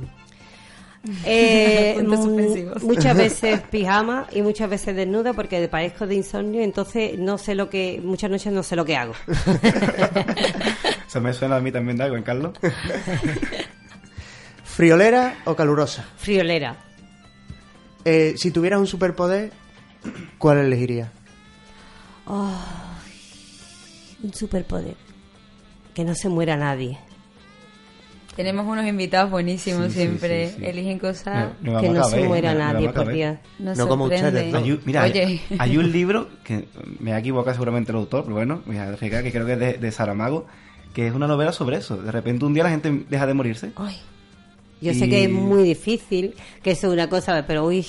[1.25, 1.97] Eh,
[2.81, 7.69] muchas veces pijama y muchas veces desnuda porque padezco de insomnio, entonces no sé lo
[7.69, 9.13] que, muchas noches no sé lo que hago.
[11.07, 12.57] Eso me suena a mí también de algo, ¿eh, Carlos?
[14.63, 16.05] ¿Friolera o calurosa?
[16.17, 16.77] Friolera.
[18.05, 19.51] Eh, si tuvieras un superpoder,
[20.37, 21.09] ¿cuál elegirías?
[22.27, 24.95] Un superpoder.
[25.93, 26.99] Que no se muera nadie.
[28.37, 30.49] Tenemos unos invitados buenísimos Sí, siempre.
[30.49, 30.65] sí, sí.
[30.65, 31.49] Eligen cosas.
[31.61, 33.11] Que no a se muera nadie, por.
[33.11, 33.37] Dios.
[33.59, 34.53] No como ustedes.
[34.53, 36.67] Hay un- mira, hay- Oye, hay, un libro que
[36.99, 39.59] me ha equivocado seguramente el autor, pero bueno, voy a explicar que creo que es
[39.59, 40.45] de, de Saramago,
[40.93, 41.97] que es una novela sobre eso.
[41.97, 43.97] De repente un día la gente deja de morirse Ay.
[44.79, 47.83] Yo Y- sé que es muy difícil, que eso es una cosa, pero uy,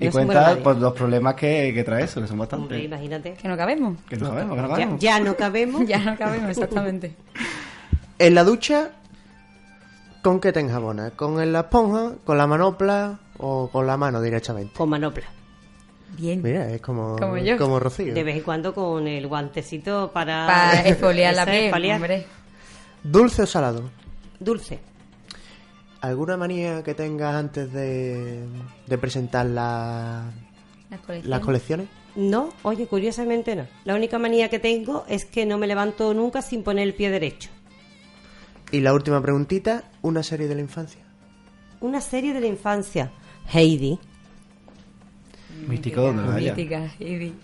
[0.00, 2.84] y no cuenta pues, los problemas que, que trae eso, que son Hombre, bastantes.
[2.84, 3.34] imagínate.
[3.34, 3.98] que no cabemos.
[4.08, 5.00] Que no sabemos, que no Ya, sabemos.
[5.00, 5.86] ya no cabemos.
[5.86, 7.12] Ya no cabemos, exactamente.
[8.18, 8.92] En la ducha,
[10.22, 11.12] ¿con qué te enjabonas?
[11.12, 14.74] ¿Con la esponja, con la manopla o con la mano directamente?
[14.74, 15.24] Con manopla.
[16.16, 16.42] Bien.
[16.42, 17.56] Mira, es como, Como yo.
[17.56, 18.12] como Rocío.
[18.14, 20.46] De vez en cuando con el guantecito para...
[20.46, 22.26] Para exfoliar la piel, hombre.
[23.02, 23.90] ¿Dulce o salado?
[24.38, 24.78] Dulce.
[26.00, 28.44] ¿Alguna manía que tengas antes de,
[28.86, 30.30] de presentar la-
[30.90, 31.26] Las colecciones.
[31.30, 31.88] las colecciones?
[32.16, 33.66] No, oye, curiosamente no.
[33.84, 37.08] La única manía que tengo es que no me levanto nunca sin poner el pie
[37.10, 37.48] derecho.
[38.72, 41.02] Y la última preguntita, una serie de la infancia.
[41.80, 43.10] Una serie de la infancia.
[43.52, 43.98] Heidi.
[45.68, 46.54] Místico donde vaya.
[46.54, 47.34] Mítica, Heidi.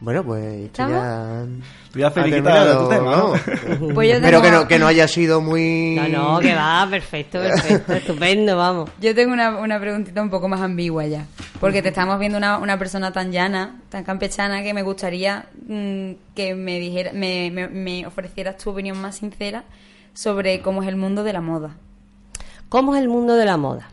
[0.00, 1.46] Bueno, pues ya...
[1.92, 3.88] Tú ya ha finiquitado terminado, tu tema, ¿no?
[3.88, 3.94] ¿no?
[3.94, 5.94] Pues yo Pero que no, que no haya sido muy...
[5.94, 8.90] No, no, que va, perfecto, perfecto, estupendo, vamos.
[9.00, 11.26] Yo tengo una, una preguntita un poco más ambigua ya.
[11.60, 16.10] Porque te estamos viendo una, una persona tan llana, tan campechana, que me gustaría mm,
[16.34, 19.64] que me, dijera, me, me- me ofrecieras tu opinión más sincera
[20.14, 21.76] sobre cómo es el mundo de la moda.
[22.68, 23.90] ¿Cómo es el mundo de la moda?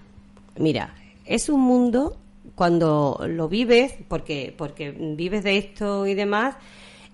[0.58, 0.94] Mira,
[1.26, 2.18] es un mundo
[2.56, 6.56] cuando lo vives, porque, porque vives de esto y demás,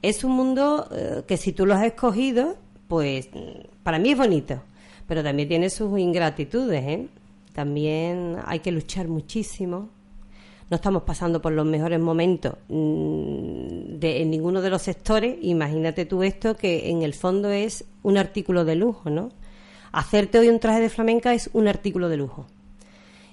[0.01, 2.55] es un mundo eh, que si tú lo has escogido,
[2.87, 4.61] pues mm, para mí es bonito,
[5.07, 7.07] pero también tiene sus ingratitudes, ¿eh?
[7.53, 9.89] También hay que luchar muchísimo.
[10.69, 15.37] No estamos pasando por los mejores momentos mm, de, en ninguno de los sectores.
[15.41, 19.29] Imagínate tú esto que en el fondo es un artículo de lujo, ¿no?
[19.93, 22.47] Hacerte hoy un traje de flamenca es un artículo de lujo.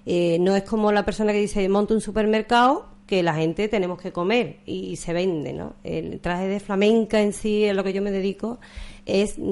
[0.07, 4.01] Eh, no es como la persona que dice monta un supermercado que la gente tenemos
[4.01, 5.75] que comer y se vende, ¿no?
[5.83, 8.59] El traje de flamenca en sí, a lo que yo me dedico,
[9.07, 9.42] es, mm,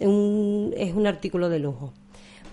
[0.00, 1.92] un, es un artículo de lujo.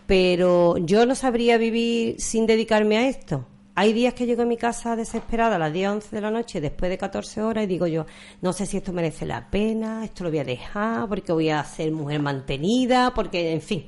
[0.08, 3.46] Pero yo no sabría vivir sin dedicarme a esto.
[3.80, 6.60] Hay días que llego a mi casa desesperada a las 10, 11 de la noche,
[6.60, 8.06] después de 14 horas, y digo yo,
[8.42, 11.64] no sé si esto merece la pena, esto lo voy a dejar, porque voy a
[11.64, 13.86] ser mujer mantenida, porque, en fin.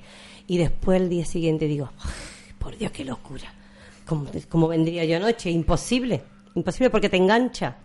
[0.47, 3.54] Y después el día siguiente digo, "Ay, por Dios, qué locura.
[4.06, 5.51] ¿Cómo, cómo vendría yo anoche?
[5.51, 6.23] Imposible.
[6.56, 7.75] Imposible porque te engancha.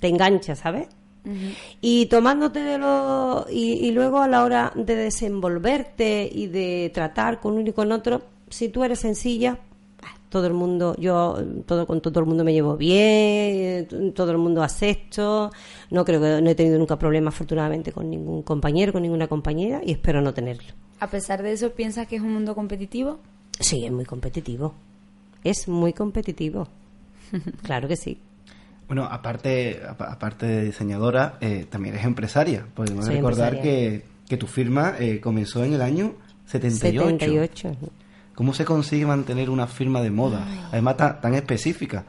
[0.00, 0.86] Te engancha, ¿sabes?
[1.80, 3.46] Y tomándote de lo.
[3.50, 7.90] Y, y luego a la hora de desenvolverte y de tratar con uno y con
[7.90, 9.58] otro, si tú eres sencilla,
[10.32, 14.62] todo el mundo, yo todo con todo el mundo me llevo bien, todo el mundo
[14.62, 15.50] acepto,
[15.90, 19.80] no creo que no he tenido nunca problemas afortunadamente con ningún compañero, con ninguna compañera
[19.84, 20.72] y espero no tenerlo.
[21.00, 23.18] A pesar de eso, ¿piensas que es un mundo competitivo?
[23.60, 24.72] Sí, es muy competitivo.
[25.44, 26.66] Es muy competitivo.
[27.62, 28.18] claro que sí.
[28.86, 32.66] Bueno, aparte, apa- aparte de diseñadora, eh, también eres empresaria.
[32.74, 34.00] Podemos Soy recordar empresaria.
[34.00, 36.14] que, que tu firma eh, comenzó en el año
[36.46, 37.08] 78.
[37.18, 37.76] 78.
[38.34, 42.04] ¿Cómo se consigue mantener una firma de moda, además tan, tan específica,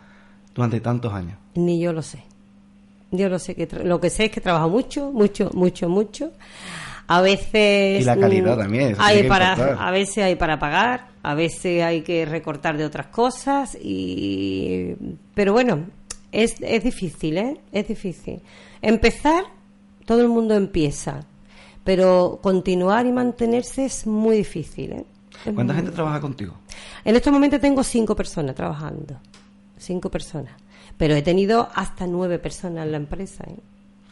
[0.56, 1.38] durante tantos años?
[1.56, 2.24] Ni yo lo sé.
[3.12, 6.32] Yo lo sé que lo que sé es que trabajo mucho, mucho, mucho, mucho.
[7.08, 9.78] A veces Y la calidad mm, también, hay para importar.
[9.80, 14.96] a veces hay para pagar, a veces hay que recortar de otras cosas y
[15.36, 15.86] pero bueno,
[16.32, 17.58] es, es difícil, ¿eh?
[17.72, 18.42] Es difícil.
[18.82, 19.44] Empezar,
[20.06, 21.20] todo el mundo empieza,
[21.84, 25.06] pero continuar y mantenerse es muy difícil, ¿eh?
[25.54, 26.54] ¿Cuánta gente trabaja contigo?
[27.04, 29.18] en estos momentos tengo cinco personas trabajando.
[29.78, 30.54] Cinco personas.
[30.98, 33.44] Pero he tenido hasta nueve personas en la empresa.
[33.48, 33.58] ¿eh?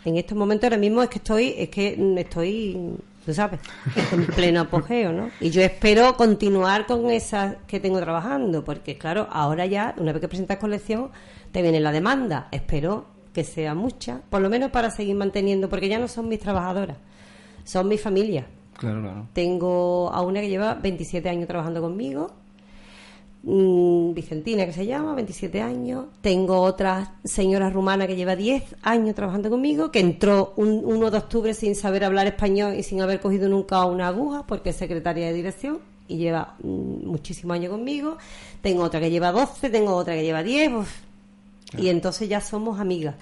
[0.04, 3.60] En estos momentos ahora mismo es que estoy, es que estoy, tú sabes,
[4.12, 5.30] en pleno apogeo, ¿no?
[5.39, 10.22] Y yo espero continuar con esas que tengo trabajando, porque claro, ahora ya, una vez
[10.22, 11.12] que presentas colección,
[11.52, 12.48] te viene la demanda.
[12.52, 16.39] Espero que sea mucha, por lo menos para seguir manteniendo, porque ya no son mis
[16.39, 16.98] trabajadoras,
[17.63, 18.48] son mi familia.
[18.82, 19.28] Claro, claro.
[19.34, 22.32] Tengo a una que lleva 27 años trabajando conmigo,
[23.44, 26.06] mm, Vicentina que se llama, 27 años.
[26.22, 31.17] Tengo otra señora rumana que lleva 10 años trabajando conmigo, que entró un 1 de
[31.20, 35.28] octubre sin saber hablar español y sin haber cogido nunca una aguja, porque es secretaria
[35.28, 38.17] de dirección y lleva mm, muchísimos años conmigo.
[38.63, 40.91] Tengo otra que lleva 12, tengo otra que lleva 10, uf.
[41.78, 43.13] y entonces ya somos amigas.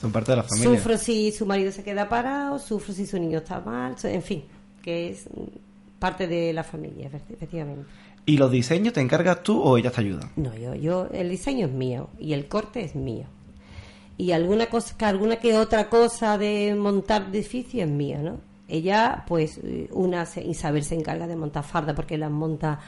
[0.00, 0.70] Son parte de la familia.
[0.70, 4.44] Sufro si su marido se queda parado, sufro si su niño está mal, en fin,
[4.88, 5.28] que es
[5.98, 7.84] parte de la familia, efe- efectivamente.
[8.24, 10.30] ¿Y los diseños te encargas tú o ellas te ayudan?
[10.36, 13.26] No, yo, yo, el diseño es mío y el corte es mío.
[14.16, 18.40] Y alguna cosa, alguna que otra cosa de montar edificio es mía, ¿no?
[18.66, 19.60] Ella, pues,
[19.92, 22.80] una, Isabel se encarga de montar farda porque las monta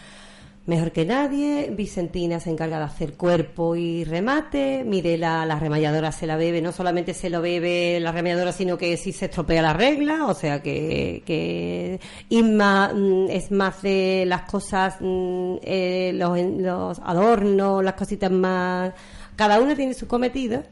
[0.70, 1.70] mejor que nadie.
[1.76, 4.84] Vicentina se encarga de hacer cuerpo y remate.
[4.84, 6.62] Mirela, la remalladora se la bebe.
[6.62, 10.26] No solamente se lo bebe la remalladora, sino que si se estropea la regla.
[10.26, 17.84] O sea que, que mm, es más de las cosas, mm, eh, los, los adornos,
[17.84, 18.92] las cositas más.
[19.34, 20.62] Cada una tiene su cometido,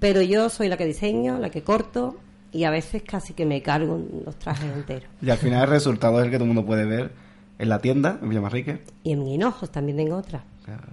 [0.00, 2.16] pero yo soy la que diseño, la que corto.
[2.50, 5.08] Y a veces casi que me cargo los trajes enteros.
[5.22, 7.23] Y al final el resultado es el que todo el mundo puede ver
[7.58, 8.80] en la tienda, en Villamarrique.
[9.02, 10.44] Y en Hinojos también tengo otra.
[10.64, 10.92] Claro.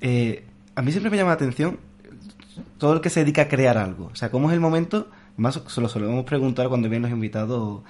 [0.00, 1.78] Eh, a mí siempre me llama la atención
[2.78, 4.10] todo el que se dedica a crear algo.
[4.12, 5.08] O sea, ¿cómo es el momento?
[5.36, 7.82] Más se lo solemos preguntar cuando vienen los invitados.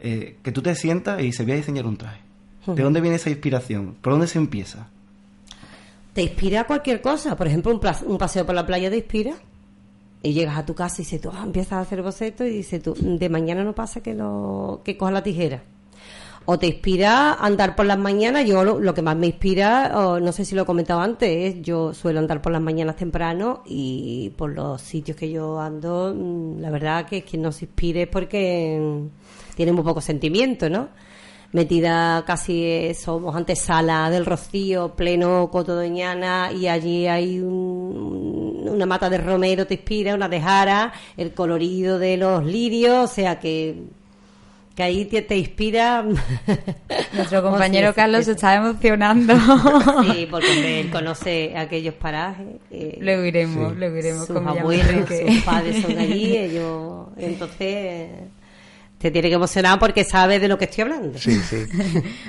[0.00, 2.20] eh, que tú te sientas y se voy a diseñar un traje.
[2.66, 3.96] ¿De dónde viene esa inspiración?
[4.00, 4.88] ¿Por dónde se empieza?
[6.14, 7.36] Te inspira cualquier cosa.
[7.36, 9.34] Por ejemplo, un paseo por la playa te inspira.
[10.22, 12.82] Y llegas a tu casa y dices tú, ah, empiezas a hacer boceto y dices
[12.82, 15.62] tú, de mañana no pasa que lo que coja la tijera.
[16.46, 18.44] O te inspira andar por las mañanas.
[18.46, 21.62] Yo lo, que más me inspira, o no sé si lo he comentado antes, es
[21.62, 26.60] yo suelo andar por las mañanas temprano y por los sitios que yo ando, mm,
[26.60, 30.88] la verdad que quien nos inspire es porque mm, tiene muy poco sentimiento, ¿no?
[31.52, 38.86] Metida casi, eh, somos antesala del Rocío, pleno Coto Doñana, y allí hay un- una
[38.86, 43.38] mata de romero, te inspira, una de jara, el colorido de los lirios, o sea
[43.38, 43.84] que
[44.74, 46.04] que ahí te, te inspira.
[47.12, 49.34] Nuestro compañero sí, Carlos sí, se está emocionando.
[50.12, 52.46] Sí, porque él conoce aquellos parajes.
[52.70, 55.32] eh, Luego iremos, luego iremos sus con abuelos, Enrique.
[55.32, 57.06] sus padres son allí, ellos.
[57.16, 58.10] Entonces,
[58.98, 61.18] te tiene que emocionar porque sabes de lo que estoy hablando.
[61.18, 61.66] Sí, sí.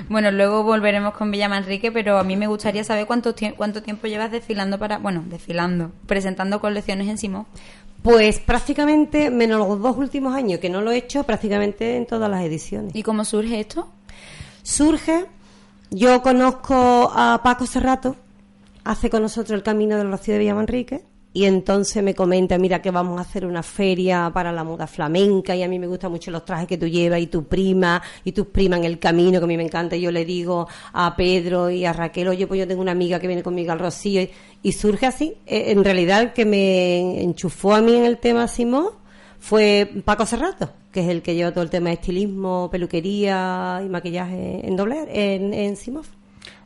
[0.08, 4.06] Bueno, luego volveremos con Villamanrique, pero a mí me gustaría saber cuánto, tie- cuánto tiempo
[4.06, 7.46] llevas desfilando para, bueno, desfilando, presentando colecciones en Simón.
[8.06, 12.30] Pues prácticamente, menos los dos últimos años que no lo he hecho, prácticamente en todas
[12.30, 12.94] las ediciones.
[12.94, 13.88] ¿Y cómo surge esto?
[14.62, 15.26] Surge,
[15.90, 18.14] yo conozco a Paco Serrato,
[18.84, 21.04] hace con nosotros el camino del Rocío de Villamanrique,
[21.36, 25.54] y entonces me comenta, mira que vamos a hacer una feria para la moda flamenca,
[25.54, 28.32] y a mí me gustan mucho los trajes que tú llevas, y tu prima, y
[28.32, 31.14] tus primas en el camino, que a mí me encanta, y yo le digo a
[31.14, 34.26] Pedro y a Raquel, oye, pues yo tengo una amiga que viene conmigo al Rocío,
[34.62, 35.34] y, surge así.
[35.44, 38.92] Eh, En realidad el que me enchufó a mí en el tema Simón
[39.38, 43.90] fue Paco Serrato, que es el que lleva todo el tema de estilismo, peluquería y
[43.90, 46.06] maquillaje en doble en, en Simov.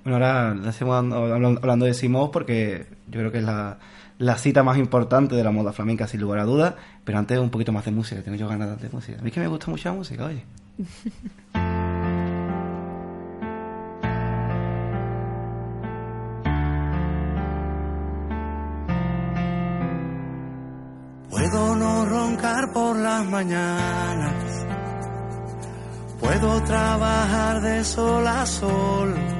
[0.04, 3.80] Bueno, ahora hacemos hablando, hablando de Simov porque yo creo que es la,
[4.20, 6.74] la cita más importante de la moda flamenca, sin lugar a dudas.
[7.04, 9.18] Pero antes un poquito más de música, tengo yo ganas de música.
[9.18, 10.44] A mí que me gusta mucho la música, oye.
[21.30, 24.66] Puedo no roncar por las mañanas.
[26.20, 29.39] Puedo trabajar de sol a sol.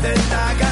[0.00, 0.67] triste esta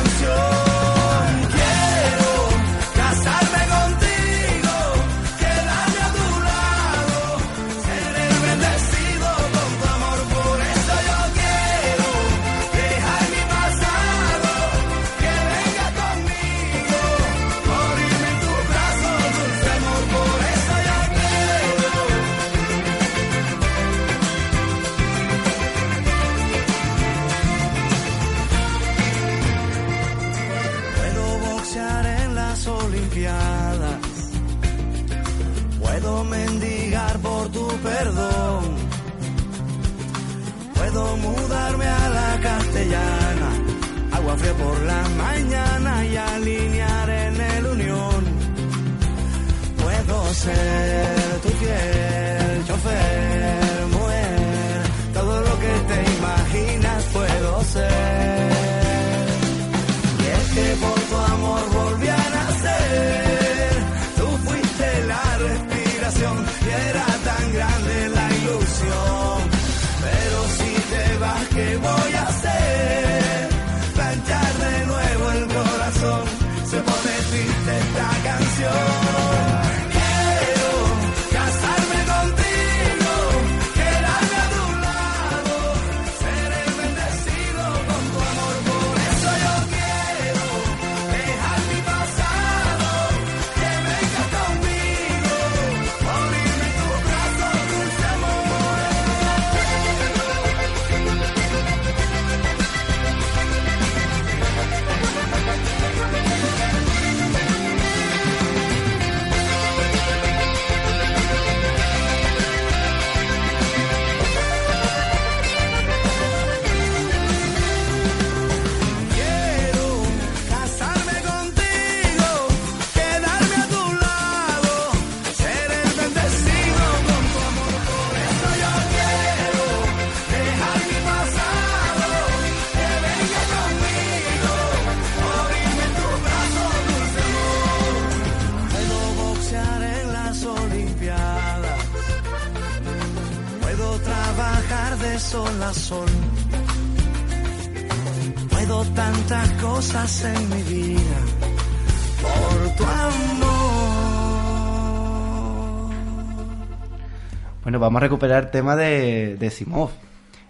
[157.86, 159.90] vamos a recuperar el tema de, de Simov.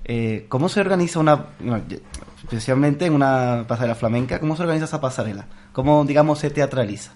[0.05, 1.47] Eh, ¿Cómo se organiza una,
[2.43, 5.47] especialmente en una pasarela flamenca, cómo se organiza esa pasarela?
[5.72, 7.12] ¿Cómo, digamos, se teatraliza?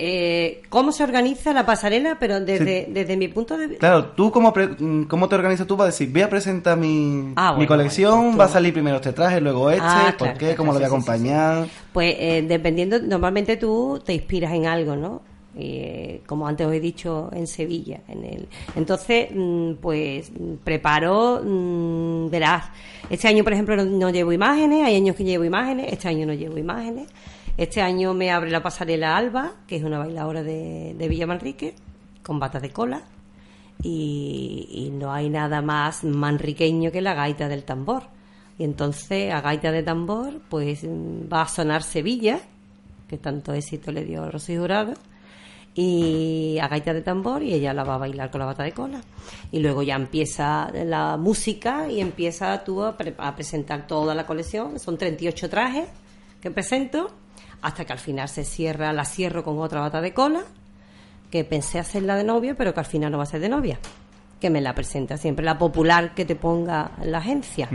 [0.00, 2.16] Eh, ¿Cómo se organiza la pasarela?
[2.20, 2.92] Pero desde, Sí.
[2.92, 3.80] desde mi punto de vista...
[3.80, 7.32] Claro, ¿tú cómo, pre- mm, cómo te organizas tú para decir, voy a presentar mi,
[7.34, 10.38] Ah, mi colección, bueno, va a salir primero este traje, luego este, Ah, ¿por claro,
[10.38, 10.44] qué?
[10.46, 11.66] claro, ¿Cómo lo voy a sí, sí, acompañar?
[11.92, 15.20] Pues eh, dependiendo, normalmente tú te inspiras en algo, ¿no?
[15.56, 20.30] Eh, como antes os he dicho en Sevilla, en el, entonces mm, pues
[20.62, 22.66] preparo, mm, verás,
[23.08, 26.34] este año por ejemplo no, llevo imágenes, hay años que llevo imágenes, este año no
[26.34, 27.08] llevo imágenes,
[27.56, 31.74] este año me abre la pasarela Alba, que es una bailadora de, Villa Manrique,
[32.22, 33.02] con batas de cola,
[33.82, 38.04] y, no hay nada más manriqueño que la gaita del tambor.
[38.58, 42.40] Y entonces a gaita de tambor pues mm, va a sonar Sevilla,
[43.08, 44.94] que tanto éxito le dio Rocío Jurado,
[45.82, 48.72] y a gaita de tambor y ella la va a bailar con la bata de
[48.72, 49.00] cola.
[49.52, 54.26] Y luego ya empieza la música y empieza tú a, pre- a presentar toda la
[54.26, 54.80] colección.
[54.80, 55.86] Son 38 trajes
[56.40, 57.12] que presento
[57.62, 60.40] hasta que al final se cierra, la cierro con otra bata de cola
[61.30, 63.78] que pensé hacerla de novia, pero que al final no va a ser de novia.
[64.40, 67.68] Que me la presenta siempre la popular que te ponga la agencia.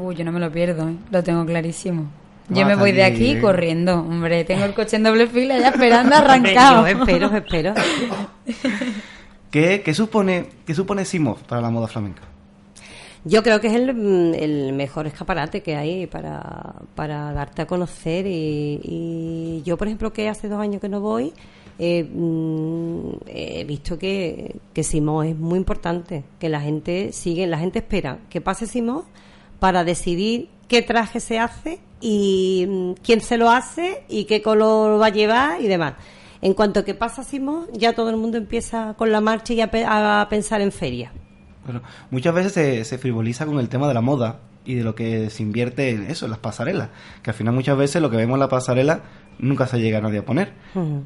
[0.00, 0.94] Uy, yo no me lo pierdo, ¿eh?
[1.10, 2.08] lo tengo clarísimo.
[2.48, 4.44] Yo me voy de aquí corriendo, hombre.
[4.44, 6.88] Tengo el coche en doble fila ya esperando arrancado.
[6.88, 7.74] Yo espero, espero.
[9.50, 12.22] ¿Qué, qué supone, ¿Qué supone Simov para la moda flamenca?
[13.24, 17.66] Yo creo que es el, mm, el mejor escaparate que hay para, para darte a
[17.66, 18.26] conocer.
[18.26, 21.32] Y, y yo, por ejemplo, que hace dos años que no voy,
[21.78, 27.58] eh, mm, he visto que, que Simón es muy importante, que la gente sigue, la
[27.58, 29.04] gente espera que pase Simón
[29.60, 35.00] para decidir qué traje se hace y mm, quién se lo hace y qué color
[35.00, 35.94] va a llevar y demás.
[36.40, 39.70] En cuanto que pasa Simón, ya todo el mundo empieza con la marcha y a,
[39.70, 41.12] pe- a pensar en feria.
[41.64, 44.94] Bueno, muchas veces se, se frivoliza con el tema de la moda y de lo
[44.94, 46.90] que se invierte en eso, en las pasarelas.
[47.22, 49.00] Que al final muchas veces lo que vemos en la pasarela
[49.40, 50.52] nunca se llega a nadie a poner.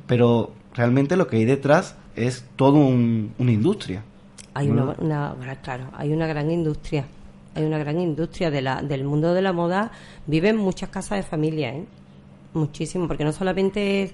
[0.07, 4.03] Pero realmente lo que hay detrás es todo un- una industria.
[4.55, 7.07] Hay una, una- claro, hay una gran industria.
[7.55, 9.91] Hay una gran industria de la, del mundo de la moda.
[10.27, 11.85] Viven muchas casas de familia, ¿eh?
[12.55, 14.13] Muchísimo, porque no solamente es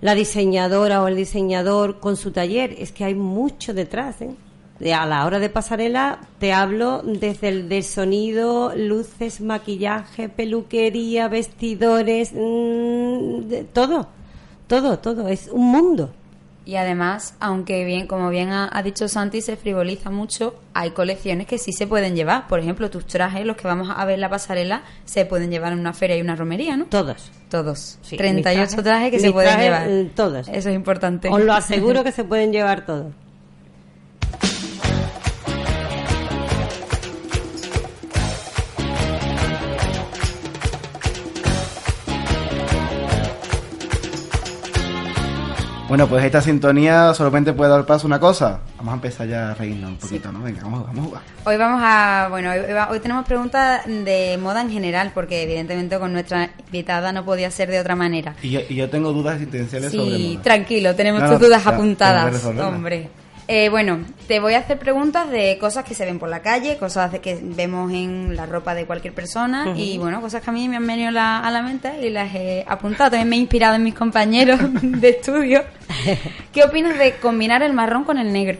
[0.00, 4.30] la diseñadora o el diseñador con su taller, es que hay mucho detrás, ¿eh?
[4.78, 11.28] De- a la hora de pasarela te hablo desde el del sonido, luces, maquillaje, peluquería,
[11.28, 14.08] vestidores, mm, de- todo,
[14.66, 16.10] todo, todo, es un mundo.
[16.66, 21.46] Y además, aunque bien, como bien ha, ha dicho Santi, se frivoliza mucho, hay colecciones
[21.46, 22.48] que sí se pueden llevar.
[22.48, 25.72] Por ejemplo, tus trajes, los que vamos a ver en la pasarela, se pueden llevar
[25.72, 26.86] en una feria y una romería, ¿no?
[26.86, 27.30] Todos.
[27.48, 27.98] Todos.
[28.02, 29.88] Sí, 38 mis trajes- trajes, que se pueden trajes, llevar.
[29.88, 30.48] eh, todos.
[30.48, 31.28] Eso es importante.
[31.30, 33.12] Os lo aseguro que se pueden llevar todos.
[45.88, 48.58] Bueno, pues esta sintonía solamente puede dar paso a una cosa.
[48.78, 50.42] Vamos a empezar ya a reírnos un poquito, ¿no?
[50.42, 51.22] Venga, vamos, vamos a jugar.
[51.44, 52.58] Hoy vamos a, bueno, hoy,
[52.90, 57.70] hoy tenemos preguntas de moda en general, porque evidentemente con nuestra invitada no podía ser
[57.70, 58.34] de otra manera.
[58.42, 60.42] Y yo, y yo tengo dudas existenciales sobre Sí, moda.
[60.42, 63.08] tranquilo, tenemos No, tus dudas ya, apuntadas, hombre.
[63.48, 66.78] Eh, bueno, te voy a hacer preguntas de cosas que se ven por la calle,
[66.78, 70.52] cosas de que vemos en la ropa de cualquier persona y bueno, cosas que a
[70.52, 73.10] mí me han venido la- a la mente y las he apuntado.
[73.10, 75.62] También me he inspirado en mis compañeros de estudio.
[76.52, 78.58] ¿Qué opinas de combinar el marrón con el negro?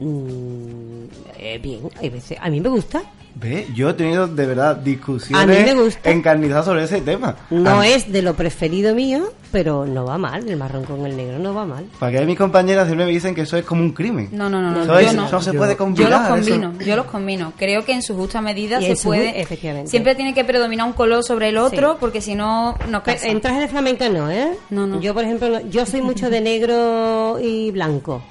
[0.00, 1.04] Mm,
[1.38, 3.02] eh, bien, hay veces, a mí me gusta.
[3.38, 7.36] Ve, yo he tenido de verdad discusiones encarnizadas sobre ese tema.
[7.50, 10.48] No A- es de lo preferido mío, pero no va mal.
[10.48, 11.84] El marrón con el negro no va mal.
[11.98, 14.30] Para que mis compañeras siempre me dicen que eso es como un crimen.
[14.32, 15.26] No, no, no, no, Eso, yo es- no.
[15.26, 16.10] eso se Yo- puede Yo combinar.
[16.12, 17.52] los eso- combino, yo los combino.
[17.58, 19.38] Creo que en su justa medida se puede.
[19.38, 19.90] efectivamente.
[19.90, 21.96] Siempre tiene que predominar un color sobre el otro, Sí.
[22.00, 23.28] porque si no, no Pero casa.
[23.28, 24.48] en traje de flamenca no, ¿eh?
[24.70, 24.98] No, no.
[25.02, 28.22] Yo, por ejemplo, yo soy mucho de negro y blanco,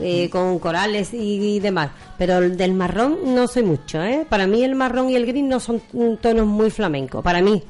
[0.00, 1.90] eh, con corales y, y demás.
[2.16, 4.26] Pero el del marrón no soy mucho, ¿eh?
[4.28, 7.22] Para mí el marrón y el gris no son mm, tonos muy flamencos.
[7.22, 7.62] Para mí.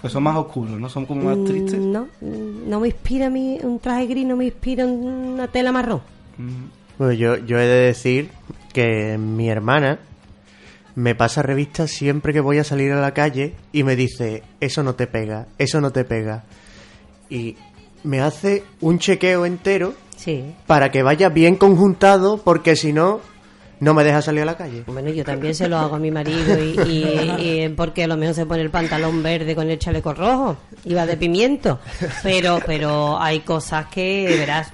[0.00, 0.88] Pues son más oscuros, ¿no?
[0.88, 1.80] Son como más Mm, tristes.
[1.80, 5.72] No, mm, no me inspira a mí un traje gris, no me inspira una tela
[5.72, 6.02] marrón.
[6.36, 6.64] Mm.
[6.98, 8.30] Pues yo, yo he de decir
[8.72, 9.98] que mi hermana
[10.94, 14.82] me pasa revistas siempre que voy a salir a la calle y me dice, eso
[14.82, 16.44] no te pega, eso no te pega.
[17.30, 17.56] Y
[18.04, 20.54] me hace un chequeo entero Sí.
[20.66, 23.20] para que vaya bien conjuntado porque si no,
[23.80, 24.84] no me deja salir a la calle.
[24.86, 28.16] Bueno, yo también se lo hago a mi marido y, y- y porque a lo
[28.16, 31.80] mejor se pone el pantalón verde con el chaleco rojo y va de pimiento.
[32.22, 34.72] Pero, pero hay cosas que, verás,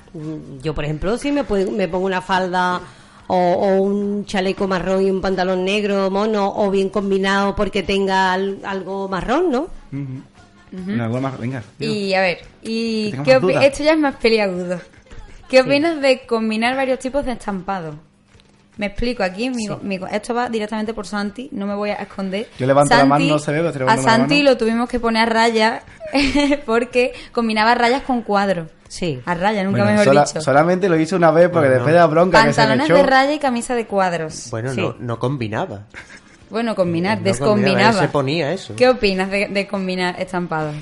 [0.63, 2.81] yo por ejemplo, si me, puedo- me pongo una falda
[3.27, 8.33] o, o un chaleco marrón y un pantalón negro mono o bien combinado porque tenga
[8.33, 9.67] al- algo marrón, ¿no?
[10.73, 11.63] Una alguna más, venga.
[11.79, 11.93] digo.
[11.93, 13.65] Y a ver, y Que tengo ¿qué más opi- dudas.
[13.65, 14.81] esto ya es más peliagudo.
[15.51, 17.95] ¿Qué opinas de combinar varios tipos de estampado?
[18.77, 22.49] Me explico, aquí mi- mi- esto va directamente por Santi, no me voy a esconder.
[22.59, 24.51] Yo levanto la Santi- mano, no se ve, pero estoy A la Santi mano.
[24.51, 25.83] lo tuvimos que poner a raya
[26.67, 28.69] porque combinaba rayas con cuadros.
[28.89, 29.21] Sí.
[29.27, 30.41] A raya, nunca Bueno, mejor sola- dicho.
[30.41, 31.75] Solamente lo hice una vez porque Bueno.
[31.75, 32.95] después de la bronca que se me Pantalones echó.
[32.97, 34.49] de raya y camisa de cuadros.
[34.51, 34.81] Bueno, Sí.
[34.81, 35.83] no, no combinaba.
[36.49, 37.75] Bueno, combinar, No descombinaba.
[37.75, 38.75] combinaba, se ponía eso.
[38.77, 40.75] ¿Qué opinas de, de combinar estampados?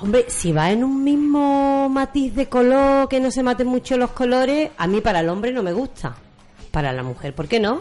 [0.00, 4.10] Hombre, si va en un mismo matiz de color, que no se maten mucho los
[4.10, 6.16] colores, a mí para el hombre no me gusta.
[6.70, 7.80] Para la mujer, ¿por qué no?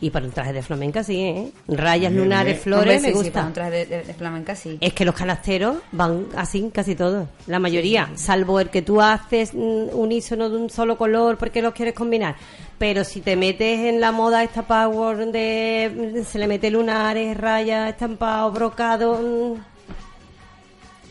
[0.00, 1.52] Y para un traje de flamenca sí, ¿eh?
[1.68, 3.32] Rayas, lunares, flores, Hombre, me sí, sí, gusta.
[3.34, 4.76] para un traje de, de- de flamenca sí.
[4.80, 9.54] Es que los canasteros van así casi todos, la mayoría, salvo el que tú haces
[9.54, 12.34] mm, unísono de un solo color porque los quieres combinar.
[12.78, 17.88] Pero si te metes en la moda esta power de se le mete lunares, rayas,
[17.90, 19.71] estampados, brocado, mm,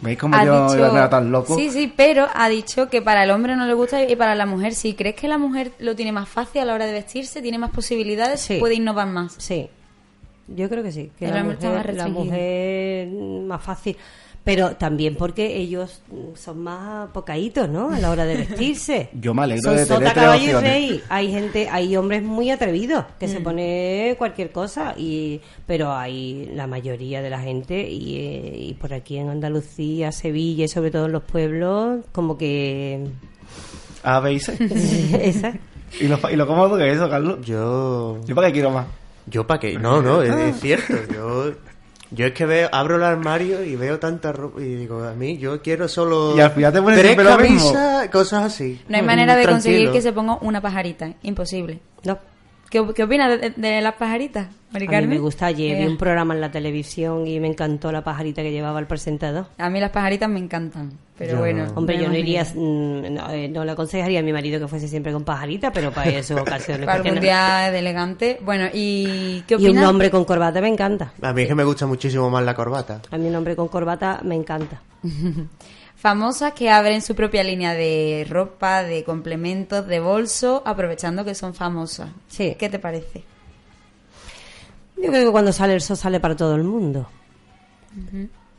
[0.01, 1.55] ¿Veis cómo Ha yo dicho- iba a quedar tan loco?
[1.55, 4.45] Sí, sí, pero ha dicho que para el hombre no le gusta y para la
[4.45, 4.95] mujer sí.
[4.95, 7.41] ¿Crees que la mujer lo tiene más fácil a la hora de vestirse?
[7.41, 8.39] ¿Tiene más posibilidades?
[8.41, 8.57] Sí.
[8.59, 9.35] ¿Puede innovar más?
[9.37, 9.69] Sí,
[10.47, 13.07] yo creo que sí, que El la más mujer, la mujer
[13.45, 13.95] más fácil.
[14.43, 17.91] Pero también porque ellos mm, son más pocaitos, ¿no?
[17.91, 19.09] A la hora de vestirse.
[19.13, 21.03] Yo me alegro son de tener sota, caballo y rey.
[21.09, 23.29] Hay gente, hay hombres muy atrevidos que Mm.
[23.29, 28.73] se pone cualquier cosa y pero hay la mayoría de la gente y, eh, y
[28.73, 33.05] por aquí en Andalucía, Sevilla y sobre todo en los pueblos como que
[34.03, 34.57] A, B y C.
[35.99, 37.45] ¿Y lo, y lo cómodo que es eso, Carlos?
[37.45, 38.17] Yo.
[38.25, 38.87] Yo para qué quiero más.
[39.27, 39.77] Yo para qué.
[39.77, 40.93] No, no, es, es cierto.
[41.13, 41.51] Yo.
[42.13, 45.37] Yo es que veo, abro el armario y veo tanta ropa y digo, a mí
[45.37, 48.81] yo quiero solo Y al final te pones tres camisas, cosas así.
[48.89, 49.93] No hay Mm, manera de conseguir tranquilo.
[49.93, 51.13] que se ponga una pajarita.
[51.23, 51.79] Imposible.
[52.03, 52.19] no.
[52.71, 55.87] ¿Qué, qué opinas de, de las pajaritas, Mari A mí me gusta, ayer vi Eh,
[55.89, 59.47] un programa en la televisión y me encantó la pajarita que llevaba el presentador.
[59.57, 60.93] A mí las pajaritas me encantan.
[61.17, 61.67] Pero Yo- bueno.
[61.75, 64.87] Hombre, yo no iría, mm, no, eh, no le aconsejaría a mi marido que fuese
[64.87, 66.85] siempre con pajarita, pero para esas ocasiones.
[66.85, 67.21] Para ¿por qué algún no?
[67.21, 68.39] día de elegante.
[68.43, 69.85] Bueno, ¿y qué Y un opinas?
[69.89, 71.11] hombre con corbata me encanta.
[71.21, 73.01] A mí es que me gusta muchísimo más la corbata.
[73.11, 74.81] A mí un hombre con corbata me encanta.
[76.01, 81.53] Famosas que abren su propia línea de ropa, de complementos, de bolso, aprovechando que son
[81.53, 82.09] famosas.
[82.27, 82.55] Sí.
[82.57, 83.23] ¿Qué te parece?
[84.97, 87.07] Yo creo que cuando sale el sol sale para todo el mundo.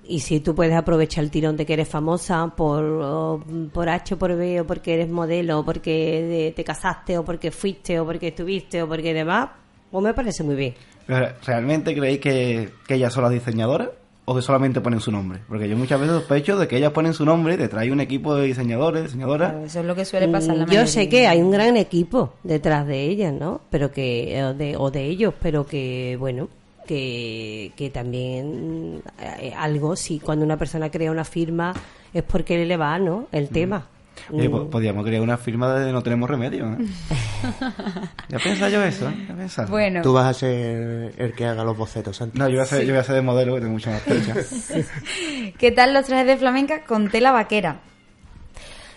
[0.06, 4.14] Y si tú puedes aprovechar el tirón de que eres famosa por, o por H
[4.14, 5.90] o por B, o porque eres modelo, o porque
[6.22, 9.50] de- te casaste, o porque fuiste, o porque estuviste, o porque demás,
[9.90, 10.74] pues me parece muy bien.
[11.08, 13.88] Pero, ¿Realmente creéis que, que ellas son las diseñadoras?
[14.32, 15.40] ¿O que solamente ponen su nombre?
[15.46, 18.34] Porque yo muchas veces sospecho de que ellas ponen su nombre, te trae un equipo
[18.34, 19.50] de diseñadores, diseñadoras.
[19.50, 20.56] Claro, eso es lo que suele pasar.
[20.56, 23.60] la Mm, Yo sé que hay un gran equipo detrás de ellas, ¿no?
[23.68, 26.48] Pero que o de, o de ellos, pero que bueno,
[26.86, 31.74] que, que también eh, algo si cuando una persona crea una firma
[32.14, 33.26] es porque le va, ¿no?
[33.32, 33.86] El tema.
[34.30, 36.76] Oye, po- podríamos crear una firma de No Tenemos Remedio, ¿eh?
[38.28, 39.14] ya pensaba yo eso, ¿eh?
[39.28, 39.68] Ya pensaba.
[39.68, 42.38] Bueno, Tú vas a ser el que haga los bocetos, Santi.
[42.38, 44.02] No, yo voy, a ser, yo voy a ser de modelo, que tengo mucha más
[44.02, 44.34] fecha.
[45.58, 47.80] ¿qué tal los trajes de flamenca con tela vaquera?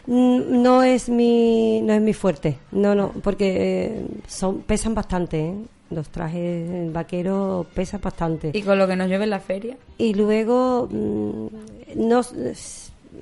[0.08, 2.60] Mm, No es mi no es mi fuerte.
[2.72, 5.56] No, no, porque eh, son pesan bastante, ¿eh?
[5.92, 8.52] Los trajes vaqueros pesan bastante.
[8.54, 9.78] Y con lo que nos lleve en la feria.
[9.98, 11.48] y luego mm,
[11.96, 12.22] no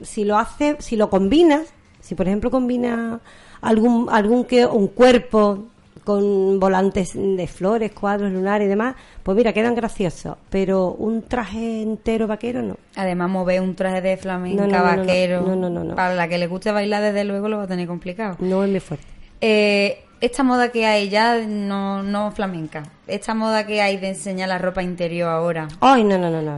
[0.01, 1.67] si lo hace si lo combinas
[2.03, 3.19] si por ejemplo combina
[3.61, 5.65] algún algún que un cuerpo
[6.03, 11.81] con volantes de flores cuadros lunares y demás pues mira quedan graciosos pero un traje
[11.81, 15.41] entero vaquero no Además, mover un traje de flamenca No, no, no, vaquero.
[15.41, 15.95] No, no, no, no.
[15.95, 18.35] Para la que le guste bailar, desde luego lo va a tener complicado.
[18.39, 19.07] no es mi fuerte
[19.41, 22.83] Eh, esta moda que hay ya, no, no flamenca.
[23.07, 25.67] Esta moda que hay de enseñar la ropa interior ahora.
[25.81, 26.57] ay no no no no.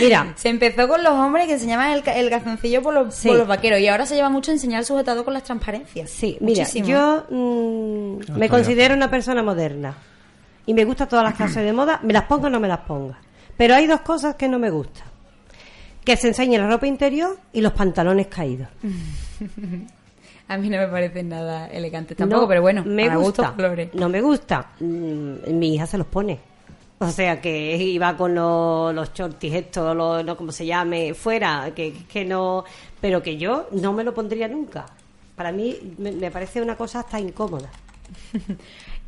[0.00, 0.32] Mira.
[0.36, 3.28] Se empezó con los hombres que enseñaban el, el calzoncillo por los, Sí.
[3.28, 6.10] por los vaqueros y ahora se lleva mucho enseñar el sujetado con las transparencias.
[6.10, 6.88] Sí, mira, Muchísimo.
[6.88, 9.94] yo mm, me considero una persona moderna
[10.66, 12.80] y me gustan todas las clases de moda, me las ponga o no me las
[12.80, 13.16] ponga.
[13.56, 15.06] Pero hay dos cosas que no me gustan.
[16.04, 18.66] Que se enseñe la ropa interior y los pantalones caídos.
[20.50, 23.52] A mí no me parecen nada elegantes tampoco, No, pero bueno, me gusta.
[23.54, 23.94] colores.
[23.94, 24.72] No me gusta.
[24.80, 26.40] Mm, mi hija se los pone.
[26.98, 31.70] O sea, que iba con los, los shorties estos, los, no como se llame, fuera,
[31.74, 32.64] que, que no...
[33.00, 34.86] Pero que yo no me lo pondría nunca.
[35.36, 37.70] Para mí me, me parece una cosa hasta incómoda.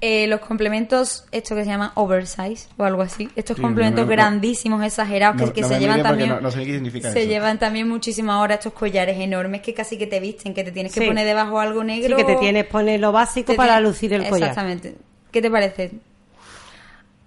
[0.05, 4.09] Eh, los complementos, esto que se llama oversize o algo así, estos Sí, complementos no
[4.11, 6.73] me- no- grandísimos, exagerados, que, No- que no se llevan también, no- no sé qué
[6.75, 7.29] significa se eso.
[7.31, 10.93] llevan también muchísimas horas estos collares enormes que casi que te visten, que te tienes
[10.93, 11.07] que Sí.
[11.07, 12.17] poner debajo algo Sí, negro.
[12.17, 14.49] que te tienes poner lo básico para tienes- lucir el collar.
[14.49, 14.97] Exactamente.
[15.31, 15.93] ¿Qué te parece?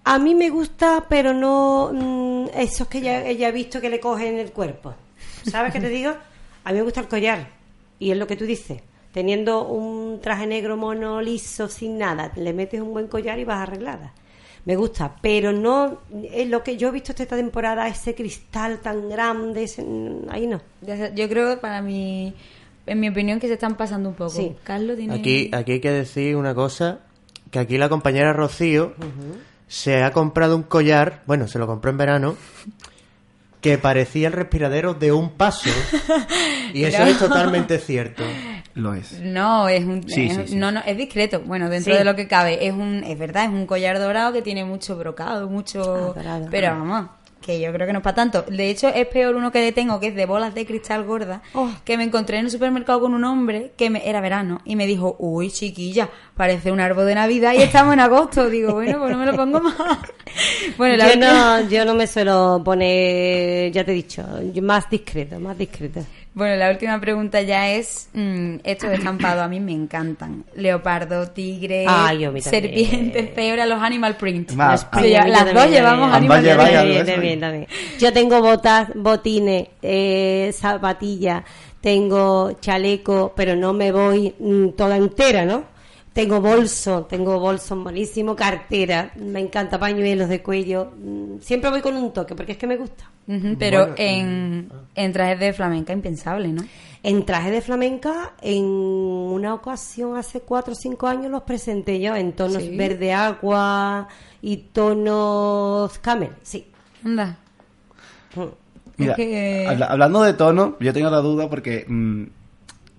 [0.03, 4.01] A mí me gusta, pero no mm, esos que ya, ya he visto que le
[4.01, 4.93] cogen el cuerpo.
[5.49, 6.11] ¿Sabes qué te digo?
[6.65, 7.47] A mí me gusta el collar.
[7.99, 8.81] Y es lo que tú dices.
[9.15, 13.61] Teniendo un traje negro mono liso, sin nada, le metes un buen collar y vas
[13.61, 14.11] arreglada.
[14.65, 15.99] Me gusta, pero no
[16.33, 19.85] es lo que yo he visto esta temporada, ese cristal tan grande, ese-
[20.27, 20.59] ahí no.
[21.15, 22.33] Yo creo que para mí,
[22.85, 24.31] en mi opinión, que se están pasando un poco.
[24.31, 24.53] Sí.
[24.65, 25.13] Carlos tiene...
[25.15, 26.99] Aquí, aquí hay que decir una cosa,
[27.51, 28.95] que aquí la compañera Rocío
[29.69, 32.35] se ha comprado un collar, bueno, se lo compró en verano,
[33.65, 35.69] que parecía el respiradero de un paso.
[36.73, 38.21] y eso Pero- es totalmente cierto.
[38.75, 39.13] Lo es.
[39.21, 40.55] No, es un, Sí, es, sí, sí.
[40.55, 41.39] no, no, es discreto.
[41.39, 41.97] Bueno, dentro Sí.
[41.97, 44.97] de lo que cabe, es un, es verdad, es un collar dorado que tiene mucho
[44.97, 46.47] brocado, mucho, Ah, dorado.
[46.51, 47.07] pero vamos,
[47.41, 48.41] que yo creo que no es para tanto.
[48.43, 51.69] De hecho, es peor uno que tengo, que es de bolas de cristal gorda, Oh.
[51.83, 54.87] que me encontré en el supermercado con un hombre que me, era verano y me
[54.87, 58.49] dijo, uy, chiquilla, parece un árbol de Navidad y estamos en agosto.
[58.55, 59.75] Digo, bueno, pues no me lo pongo más.
[60.77, 64.23] bueno, la yo, no, yo no me suelo poner, ya te he dicho,
[64.61, 66.01] más discreto, más discreto.
[66.35, 70.43] Bueno, la última pregunta ya es, mm, estos estampados a mí me encantan.
[70.53, 72.63] Leopardo, tigre, Ay, a mí también.
[72.63, 74.51] serpientes, peor a los animal print.
[74.51, 77.05] Más, Las- ah, sí, Yo las dos llevamos animal print.
[77.05, 77.67] También, también.
[77.99, 81.43] Yo tengo botas, botines, eh, zapatillas,
[81.79, 85.63] tengo chaleco, pero no me voy mm, toda entera, ¿no?
[86.15, 90.93] Tengo bolso, tengo bolso buenísimo, cartera, me encanta pañuelos de cuello.
[90.97, 93.11] mm, Siempre voy con un toque porque es que me gusta.
[93.59, 96.63] Pero en, en trajes de flamenca impensable, ¿no?
[97.03, 102.15] En traje de flamenca, en una ocasión hace cuatro o cinco años los presenté yo
[102.15, 102.77] en tonos Sí.
[102.77, 104.07] verde agua
[104.41, 106.67] y tonos camel, sí.
[107.03, 107.37] Anda.
[108.35, 108.41] Mm.
[108.97, 112.23] Mira, Es que- habla- hablando de tono, yo tengo la duda porque mm,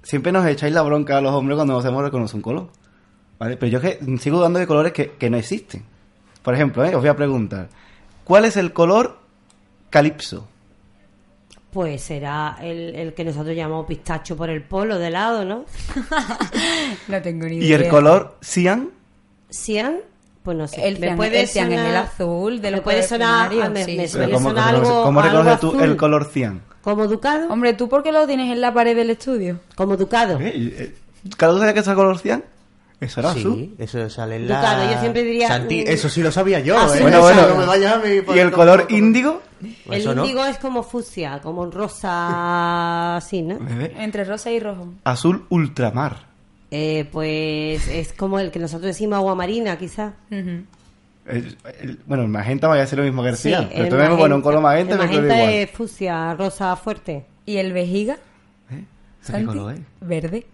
[0.02, 2.68] siempre nos echáis la bronca a los hombres cuando nos hacemos reconocer un color.
[3.38, 3.56] ¿Vale?
[3.56, 5.84] Pero yo que sigo dando de colores que, que no existen.
[6.42, 6.94] Por ejemplo, ¿eh?
[6.94, 7.68] os voy a preguntar,
[8.24, 9.18] ¿cuál es el color
[9.90, 10.48] calipso?
[11.72, 15.64] Pues será el, el que nosotros llamamos pistacho por el polo de lado, ¿no?
[17.08, 17.68] No tengo ni idea.
[17.68, 18.90] ¿Y el color cian?
[19.50, 19.96] Cian,
[20.42, 20.86] pues no sé.
[20.88, 23.92] El cian- el cian es el azul de los puede sonar, ah, me, sí.
[23.96, 25.82] me Pero suele ¿cómo, sonar cómo- algo, cómo algo reconoces tú azul.
[25.82, 26.62] el color cian?
[26.82, 29.58] Como ducado, Hombre, ¿tú por qué lo tienes en la pared del estudio?
[29.74, 30.38] como ducado.
[30.40, 30.52] ¿Eh?
[30.54, 30.94] Eh,
[31.36, 32.44] ¿Cada uno sabía que es el color cian?
[33.00, 33.54] Eso era azul.
[33.56, 34.56] Sí, eso sale en la...
[34.56, 37.02] Ducado, yo siempre diría, Santi- Eso sí lo sabía yo, ¿eh?
[37.02, 37.46] Bueno, bueno.
[37.48, 39.42] no me vayas a mí por ¿Y el color índigo?
[39.86, 40.22] El Eso no.
[40.24, 43.58] índigo es como fucsia, como un rosa así, ¿no?
[43.58, 43.92] Bebé.
[43.98, 44.94] Entre rosa y rojo.
[45.04, 46.24] Azul ultramar.
[46.70, 49.78] Eh, pues es como el que nosotros decimos agua marina.
[50.30, 50.66] El-
[51.80, 53.68] el- bueno, el magenta vaya a ser lo mismo que el cian.
[53.68, 55.50] Pero el tú ves, bueno, un color magenta el magenta igual.
[55.52, 57.26] es fucsia, rosa fuerte.
[57.44, 58.14] ¿Y el vejiga?
[58.70, 58.84] ¿Eh?
[59.22, 59.80] ¿Ese qué color es?
[60.00, 60.46] Verde.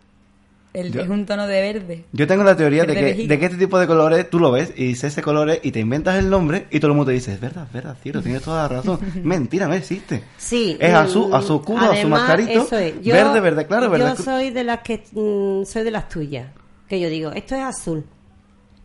[0.75, 2.05] El- Yo- Es un tono de verde.
[2.13, 4.73] Yo tengo la teoría de que, de que este tipo de colores tú lo ves
[4.75, 7.35] y dices ese colores y te inventas el nombre y todo el mundo te dice,
[7.35, 8.99] es verdad, es verdad, cierto, tienes toda la razón.
[9.23, 10.25] Mentira, no existe.
[10.39, 10.77] Sí.
[10.81, 12.95] Es azul, azul oscuro, azul además, eso es.
[13.03, 16.47] Yo- verde, verde claro, verde Yo soy de las que mm, soy de las tuyas.
[16.89, 18.05] Que yo digo, esto es azul.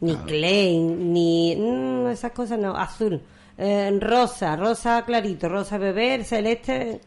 [0.01, 3.21] Ni clay, ni mm, esas cosas no, azul.
[3.57, 6.99] Eh, rosa, rosa clarito, rosa bebé, celeste.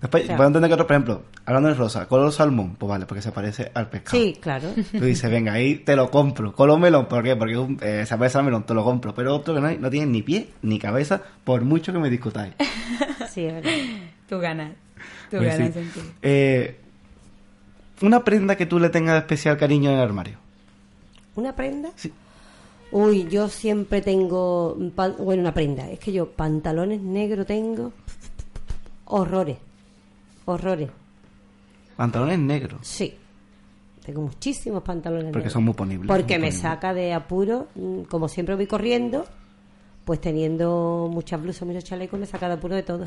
[0.00, 2.88] Después, O sea- puedo entender que otro, por ejemplo, hablando de rosa, color salmón, pues
[2.90, 4.18] vale, porque se parece al pescado.
[4.22, 4.68] Sí, claro.
[4.92, 6.52] Tú dices, venga, ahí te lo compro.
[6.52, 7.34] Color melón, ¿por qué?
[7.34, 9.14] Porque un, eh, se parece al melón, te lo compro.
[9.14, 12.10] Pero otro que no, hay, no tiene ni pie ni cabeza, por mucho que me
[12.10, 12.54] discutáis.
[13.32, 13.70] Sí, es verdad.
[14.28, 14.72] Tú ganas.
[15.30, 15.80] Tú Pues ganas, sí.
[15.84, 16.00] Santi.
[16.22, 16.76] Eh,
[18.02, 20.38] una prenda que tú le tengas especial cariño en el armario.
[21.34, 21.90] ¿Una prenda?
[21.96, 22.12] Sí.
[22.92, 24.74] Uy, yo siempre tengo,
[25.18, 25.90] bueno, una prenda.
[25.90, 27.92] Es que yo pantalones negros tengo
[29.06, 29.56] horrores,
[30.46, 30.90] horrores.
[31.96, 32.80] Pantalones negros.
[32.82, 33.14] Sí,
[34.04, 35.52] tengo muchísimos pantalones Porque negros.
[35.52, 36.06] son muy ponibles.
[36.08, 36.60] Porque muy me ponibles.
[36.60, 39.26] saca de apuro, mm, como siempre voy corriendo,
[40.04, 43.06] pues teniendo muchas blusas, muchos chalecos, me saca de apuro de todo.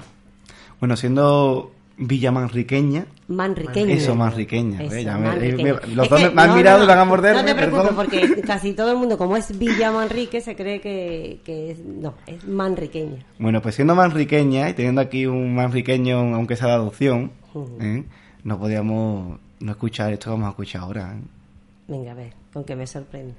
[0.79, 1.71] Bueno, siendo
[2.01, 3.93] Villa Manriqueña, Manriqueña.
[3.93, 4.81] Eso, manriqueña.
[4.81, 7.05] Eso, me- me- los Es dos que- me, han no, mirado no, y van a
[7.05, 7.35] morder.
[7.35, 7.95] No te preocupes, perdón.
[7.95, 12.13] porque casi todo el mundo, como es Villa Manrique, se cree que, que es, no,
[12.25, 13.25] es manriqueña.
[13.37, 17.31] Bueno, pues siendo manriqueña y teniendo aquí un manriqueño, aunque sea de adopción.
[17.81, 18.03] ¿eh?
[18.43, 21.13] no podíamos no escuchar esto que vamos a escuchar ahora.
[21.15, 21.21] ¿eh?
[21.89, 23.33] Venga, a ver, con que me sorprende.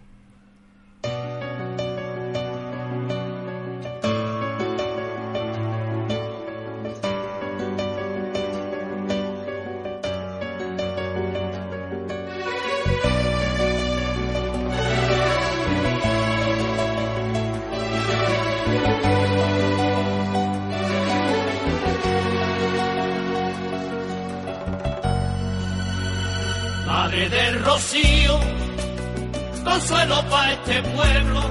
[29.90, 31.42] Consuelo para este pueblo,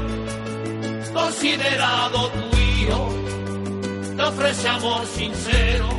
[1.13, 3.15] considerado tu hijo,
[4.15, 5.89] te ofrece amor sincero,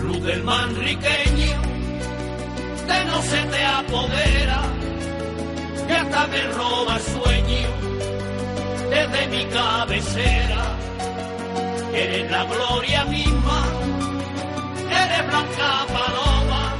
[0.00, 1.60] luz del manriqueño,
[2.86, 4.62] que no se te apodera,
[5.86, 7.68] que hasta me roba el sueño
[8.88, 10.64] desde mi cabecera,
[11.92, 13.64] eres la gloria misma,
[14.90, 16.74] eres blanca paloma,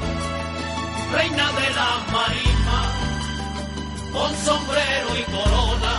[1.13, 2.62] reina de las marismas,
[4.13, 5.95] con sombrero y corona,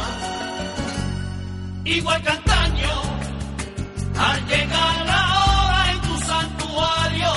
[1.85, 3.01] igual que antaño,
[4.17, 7.31] al llegar la hora en tu santuario,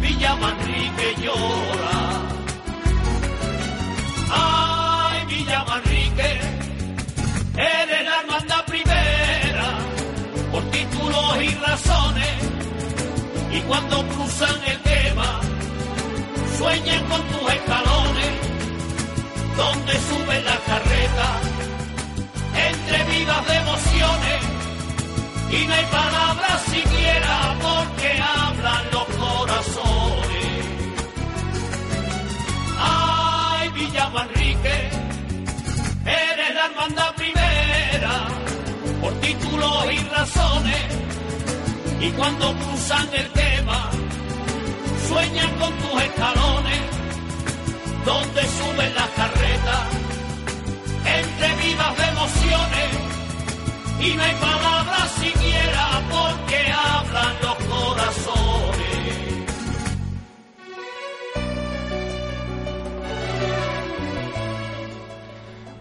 [0.00, 2.00] Villa Manrique llora.
[4.30, 6.40] Ay, Villa Manrique,
[7.56, 9.68] eres la hermandad primera,
[10.50, 12.36] por títulos y razones,
[13.52, 15.40] y cuando cruzan el tema,
[16.56, 17.81] sueñan con tus escalones,
[19.62, 21.36] donde suben las carretas,
[22.68, 24.40] entre vidas de emociones,
[25.56, 27.36] y no hay palabras siquiera
[27.66, 30.54] porque hablan los corazones.
[32.78, 34.76] Ay, Villa Manrique,
[36.04, 38.14] eres la hermandad primera,
[39.00, 40.84] por títulos y razones,
[42.00, 43.78] y cuando cruzan el tema,
[45.08, 46.91] sueñan con tus escalones,
[48.04, 49.84] donde suben las carretas,
[51.20, 52.90] entre vivas de emociones,
[54.00, 58.92] y no hay palabras siquiera porque hablan los corazones.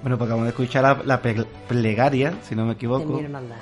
[0.01, 3.13] Bueno, pues acabamos de escuchar la, plegaria, si no me De equivoco.
[3.13, 3.57] mi hermandad.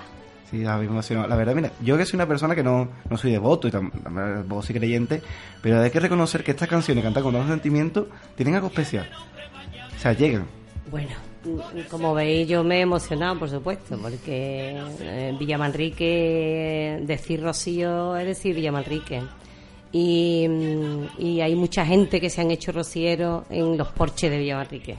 [0.50, 1.28] Sí, a mí me emocionó.
[1.28, 3.91] La verdad, mira, yo que soy una persona que no, no soy devoto y tam-
[4.02, 5.22] tampoco soy creyente,
[5.62, 9.08] pero hay que reconocer que estas canciones cantadas con tanto sentimiento tienen algo especial.
[9.95, 10.45] O sea, llegan.
[10.89, 11.12] Bueno,
[11.91, 18.56] como veis, yo me he emocionado, por supuesto, porque eh, Villamanrique, decir Rocío es decir
[18.56, 19.22] Villamanrique.
[19.91, 24.38] Y, mm, y hay mucha gente que se han hecho rocieros en los porches de
[24.39, 24.97] Villamanrique.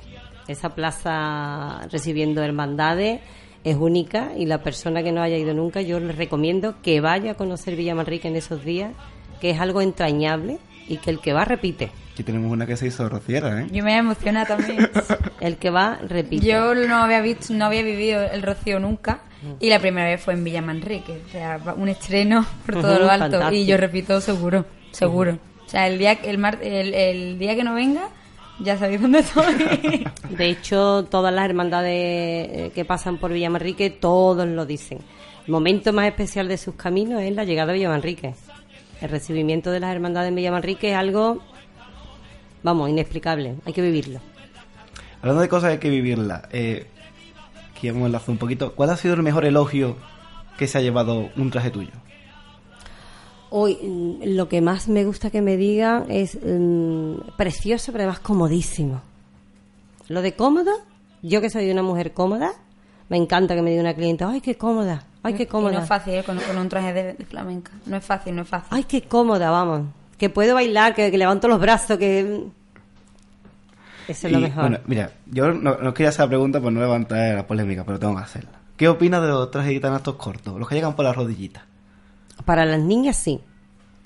[0.48, 3.20] Esa plaza recibiendo hermandades
[3.64, 7.32] es única y la persona que no haya ido nunca, yo les recomiendo que vaya
[7.32, 8.92] a conocer Villamanrique en esos días,
[9.40, 10.58] que es algo entrañable
[10.88, 11.90] y que el que va repite.
[12.12, 13.66] Aquí tenemos una que se hizo rociera, ¿eh?
[13.70, 14.90] Yo me emociona también.
[15.40, 16.44] El que va repite.
[16.44, 19.20] Yo no había visto, no había vivido el Rocío nunca
[19.58, 23.08] y la primera vez fue en Villa Manrique, o sea, un estreno por todo lo
[23.10, 23.52] alto fantástico.
[23.54, 25.38] y yo repito seguro, seguro.
[25.64, 28.08] O sea, el día el, mar- el, el día que no venga
[28.62, 30.04] ya sabéis dónde estoy.
[30.30, 34.98] De hecho, todas las hermandades eh, que pasan por Villamanrique, todos lo dicen.
[35.46, 38.34] El momento más especial de sus caminos es la llegada a Villamanrique.
[39.00, 41.38] El recibimiento de las hermandades en Villamanrique es algo,
[42.62, 43.56] vamos, inexplicable.
[43.64, 44.20] Hay que vivirlo.
[45.22, 46.86] Hablando de cosas que hay que vivirla, eh,
[47.70, 48.74] aquí vamos a enlazar un poquito.
[48.74, 49.96] ¿Cuál ha sido el mejor elogio
[50.58, 51.92] que se ha llevado un traje tuyo?
[53.50, 58.20] Hoy, mm, lo que más me gusta que me digan es mm, precioso, pero además
[58.20, 59.02] comodísimo.
[60.08, 60.70] Lo de cómodo,
[61.22, 62.52] yo que soy una mujer cómoda,
[63.08, 65.72] me encanta que me diga una clienta, ay, qué cómoda, ay, qué Y cómoda.
[65.72, 66.22] no es fácil ¿eh?
[66.24, 67.72] con, con un traje de, de flamenca.
[67.86, 68.68] No es fácil, no es fácil.
[68.70, 69.82] Ay, qué cómoda, vamos.
[70.16, 72.44] Que puedo bailar, que, que levanto los brazos, que...
[74.08, 74.62] Eso es lo mejor.
[74.62, 77.98] Bueno, mira, yo no, no quería hacer la pregunta por no levantar la polémica, pero
[77.98, 78.50] tengo que hacerla.
[78.76, 80.58] ¿Qué opinas de los trajes gitanos estos cortos?
[80.58, 81.62] Los que llegan por las rodillitas.
[82.44, 83.40] Para las niñas sí.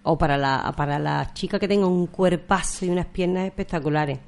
[0.03, 4.19] O para la, para las chicas que tengan un cuerpazo y unas piernas espectaculares.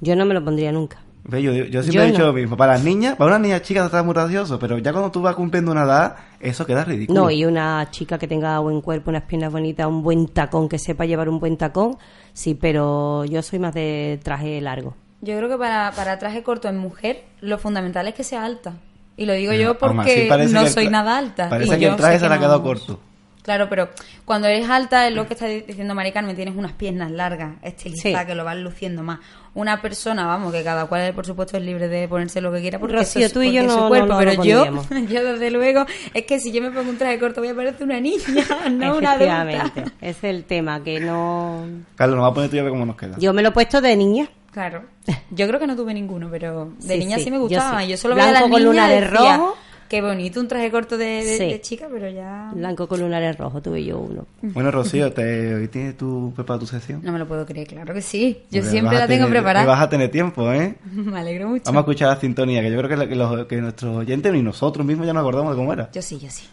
[0.00, 0.98] Yo no me lo pondría nunca.
[1.24, 2.26] Ve, Yo, yo siempre Yo he dicho no.
[2.28, 2.56] lo mismo.
[2.56, 5.36] Para las niñas, para una niña chica está muy gracioso, pero ya cuando tú vas
[5.36, 7.20] cumpliendo una edad, eso queda ridículo.
[7.20, 10.78] No, y una chica que tenga buen cuerpo, unas piernas bonitas, un buen tacón, que
[10.78, 11.98] sepa llevar un buen tacón,
[12.32, 14.94] sí, pero yo soy más de traje largo.
[15.20, 18.72] Yo creo que para, para traje corto en mujer, lo fundamental es que sea alta.
[19.16, 21.50] Y lo digo yo porque no soy nada alta.
[21.50, 22.98] Parece y que yo el traje se le ha quedado corto.
[23.42, 23.88] Claro, pero
[24.24, 27.54] cuando eres alta es lo que está di- diciendo Mari Carmen, tienes unas piernas largas,
[27.62, 28.26] estilizadas, Sí.
[28.26, 29.18] que lo van luciendo más.
[29.54, 32.78] Una persona, vamos, que cada cual por supuesto es libre de ponerse lo que quiera
[32.78, 34.44] porque Rocío, eso es- tú y porque yo es su no- cuerpo, no- no pero
[34.44, 34.64] yo,
[35.08, 37.82] yo desde luego, es que si yo me pongo un traje corto voy a parecer
[37.84, 38.20] una niña,
[38.70, 39.92] no una Efectivamente, adulta.
[40.02, 41.64] es el tema, que no...
[41.96, 43.16] Carlos, nos va a poner tú y a ver cómo nos queda.
[43.18, 44.28] Yo me lo he puesto de niña.
[44.52, 44.82] Claro.
[45.30, 47.80] Yo creo que no tuve ninguno, pero de Sí, niña sí, sí, me yo gustaba.
[47.82, 47.88] sí.
[47.88, 49.54] Yo, solo veía a las Blanco con niñas decía, rojos.
[49.90, 51.44] Qué bonito un traje corto de, de- Sí.
[51.46, 54.24] de chica, pero ya Blanco con lunares rojos, tuve yo uno.
[54.40, 57.00] Bueno, Rocío, ¿te, ¿hoy tienes tu preparada tu sección?
[57.02, 57.66] no me lo puedo creer.
[57.66, 58.38] Claro que sí.
[58.52, 59.66] Yo siempre la tengo tener- preparada.
[59.66, 60.76] Vas a tener tiempo, ¿eh?
[60.94, 61.64] Me alegro mucho.
[61.66, 64.32] Vamos a escuchar la sintonía, que yo creo que, la- que los, que nuestros oyentes
[64.32, 65.90] ni nosotros mismos ya nos acordamos de cómo era.
[65.92, 66.44] Yo sí, yo sí.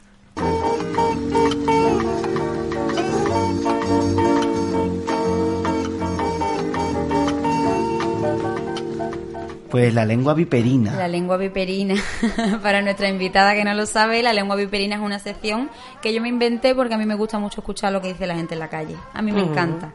[9.70, 10.96] Pues la lengua viperina.
[10.96, 11.96] La lengua viperina,
[12.62, 15.70] para nuestra invitada que no lo sabe, la lengua viperina es una sección
[16.02, 18.36] que yo me inventé porque a mí me gusta mucho escuchar lo que dice la
[18.36, 18.96] gente en la calle.
[19.14, 19.94] A mí me encanta.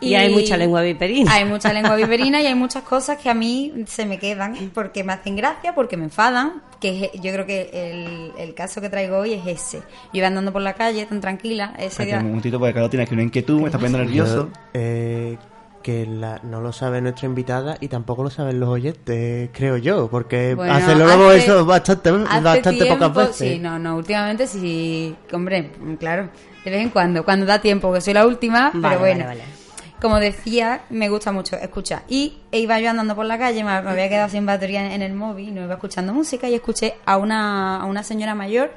[0.00, 1.32] Y hay mucha lengua viperina.
[1.32, 5.04] Hay mucha lengua viperina y hay muchas cosas que a mí se me quedan porque
[5.04, 9.18] me hacen gracia, porque me enfadan, que yo creo que el, el caso que traigo
[9.18, 9.78] hoy es ese.
[9.78, 12.18] Yo iba andando por la calle tan tranquila, ese día...
[12.18, 14.50] un momentito porque Carlos tiene aquí una inquietud, me está poniendo nervioso.
[14.52, 15.38] Yo, eh,
[15.82, 20.08] que la- no lo sabe nuestra invitada y tampoco lo saben los oyentes, creo yo,
[20.10, 23.36] porque Bueno, hace luego hace- eso bastante, bastante pocas tiempo, veces.
[23.36, 26.28] Sí, no, no, últimamente sí, hombre, claro,
[26.64, 29.24] de vez en cuando, cuando da tiempo, que soy la última, Vale, pero bueno.
[29.24, 29.58] vale, vale.
[30.00, 32.02] Como decía, me gusta mucho escuchar.
[32.08, 35.02] Y iba yo andando por la calle, me me había quedado sin batería en, en
[35.02, 38.70] el móvil, no iba escuchando música y escuché a una, a una señora mayor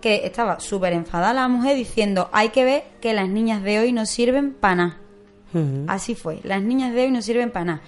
[0.00, 3.92] que estaba súper enfadada la mujer diciendo, hay que ver que las niñas de hoy
[3.92, 4.96] no sirven para nada.
[5.86, 6.40] Así fue.
[6.44, 7.82] Las niñas de hoy no sirven para nada.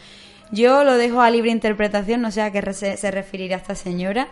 [0.53, 4.29] Yo lo dejo a libre interpretación, no sé a qué se, se referirá esta señora.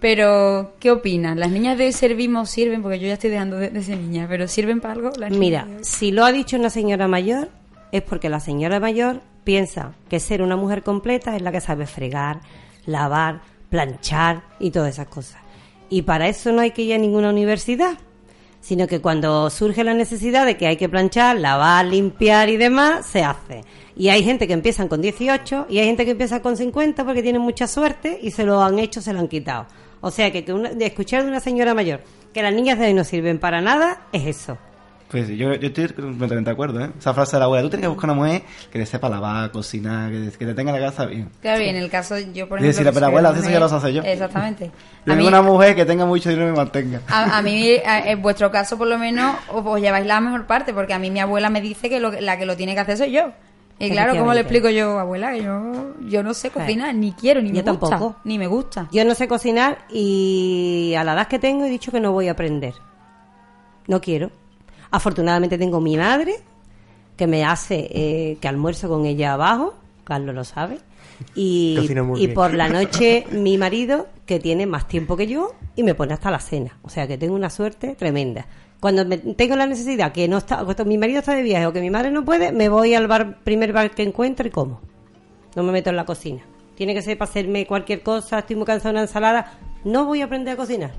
[0.00, 1.40] Pero, ¿qué opinan?
[1.40, 2.82] ¿Las niñas de hoy servimos sirven?
[2.82, 5.10] Porque yo ya estoy dejando de, de ser niña, pero ¿sirven para algo?
[5.18, 7.48] las Mira, si lo ha dicho una señora mayor,
[7.90, 11.86] es porque la señora mayor piensa que ser una mujer completa es la que sabe
[11.86, 12.40] fregar,
[12.86, 13.40] lavar,
[13.70, 15.40] planchar y todas esas cosas.
[15.90, 17.98] Y para eso no hay que ir a ninguna universidad,
[18.60, 23.06] sino que cuando surge la necesidad de que hay que planchar, lavar, limpiar y demás,
[23.06, 23.62] se hace.
[23.96, 27.22] Y hay gente que empiezan con 18 y hay gente que empieza con 50 porque
[27.22, 29.66] tienen mucha suerte y se lo han hecho, se lo han quitado.
[30.00, 32.00] O sea que, que de escuchar de una señora mayor
[32.32, 34.58] que las niñas de hoy no sirven para nada, es eso.
[35.10, 36.90] Pues yo, yo estoy completamente de acuerdo, ¿eh?
[36.98, 39.50] Esa frase de la abuela, tú tienes que buscar una mujer que te sepa lavar,
[39.50, 41.30] cocinar, que, que te tenga la casa bien.
[41.40, 42.90] Claro, y en el caso, yo por ejemplo...
[42.92, 44.02] sí, soy abuela, eso ya lo sé yo.
[44.02, 44.70] Exactamente.
[45.06, 47.00] Yo tengo mí, una mujer que tenga mucho dinero y me mantenga.
[47.08, 50.46] a, a mí, a- en vuestro caso, por lo menos, os, os lleváis la mejor
[50.46, 52.74] parte, porque a mí mi abuela me dice que lo, que- la que lo tiene
[52.74, 53.32] que hacer soy yo.
[53.78, 55.32] Y claro, ¿cómo le explico yo, abuela?
[55.32, 57.88] Que yo, yo no sé cocinar, ni quiero, ni Yo me gusta.
[57.90, 58.16] tampoco.
[58.24, 58.88] Ni me gusta.
[58.92, 62.28] Yo no sé cocinar y a la edad que tengo he dicho que no voy
[62.28, 62.74] a aprender.
[63.86, 64.30] No quiero.
[64.90, 66.36] Afortunadamente tengo mi madre
[67.16, 69.74] que me hace eh, que almuerzo con ella abajo,
[70.04, 70.78] Carlos lo sabe.
[71.34, 71.74] Y,
[72.22, 76.14] y por la noche mi marido que tiene más tiempo que yo y me pone
[76.14, 76.78] hasta la cena.
[76.82, 78.46] O sea que tengo una suerte tremenda.
[78.80, 81.72] Cuando me- tengo la necesidad que no está, cuando mi marido está de viaje o
[81.72, 84.80] que mi madre no puede, me voy al bar, primer bar que encuentro y como.
[85.56, 86.42] No me meto en la cocina.
[86.76, 89.58] Tiene que ser para hacerme cualquier cosa, estoy muy cansada de una ensalada.
[89.84, 90.92] No voy a aprender a cocinar.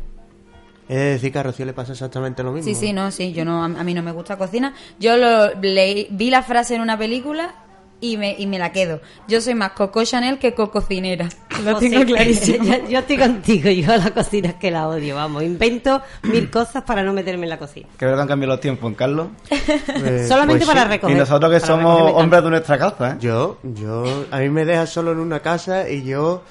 [0.90, 2.68] He de decir que a Rocío le pasa exactamente lo mismo.
[2.68, 4.74] Sí, sí, no, sí, yo no, a, a mí no me gusta cocina.
[5.00, 7.54] Yo lo leí, vi la frase en una película
[8.02, 9.02] y me, y me la quedo.
[9.28, 11.28] Yo soy más Coco Chanel que cocinera.
[11.64, 12.64] Lo O tengo sea, clarísimo.
[12.64, 15.44] yo, yo estoy contigo, yo a la cocina es que la odio, vamos.
[15.44, 17.88] Invento mil cosas para no meterme en la cocina.
[17.98, 19.28] Que verdad han cambiado los tiempos, Carlos.
[19.50, 20.88] Eh, Solamente pues para sí.
[20.92, 21.16] recoger.
[21.16, 23.16] Y nosotros que somos hombres de nuestra casa, ¿eh?
[23.20, 26.42] Yo, yo, a mí me deja solo en una casa y yo,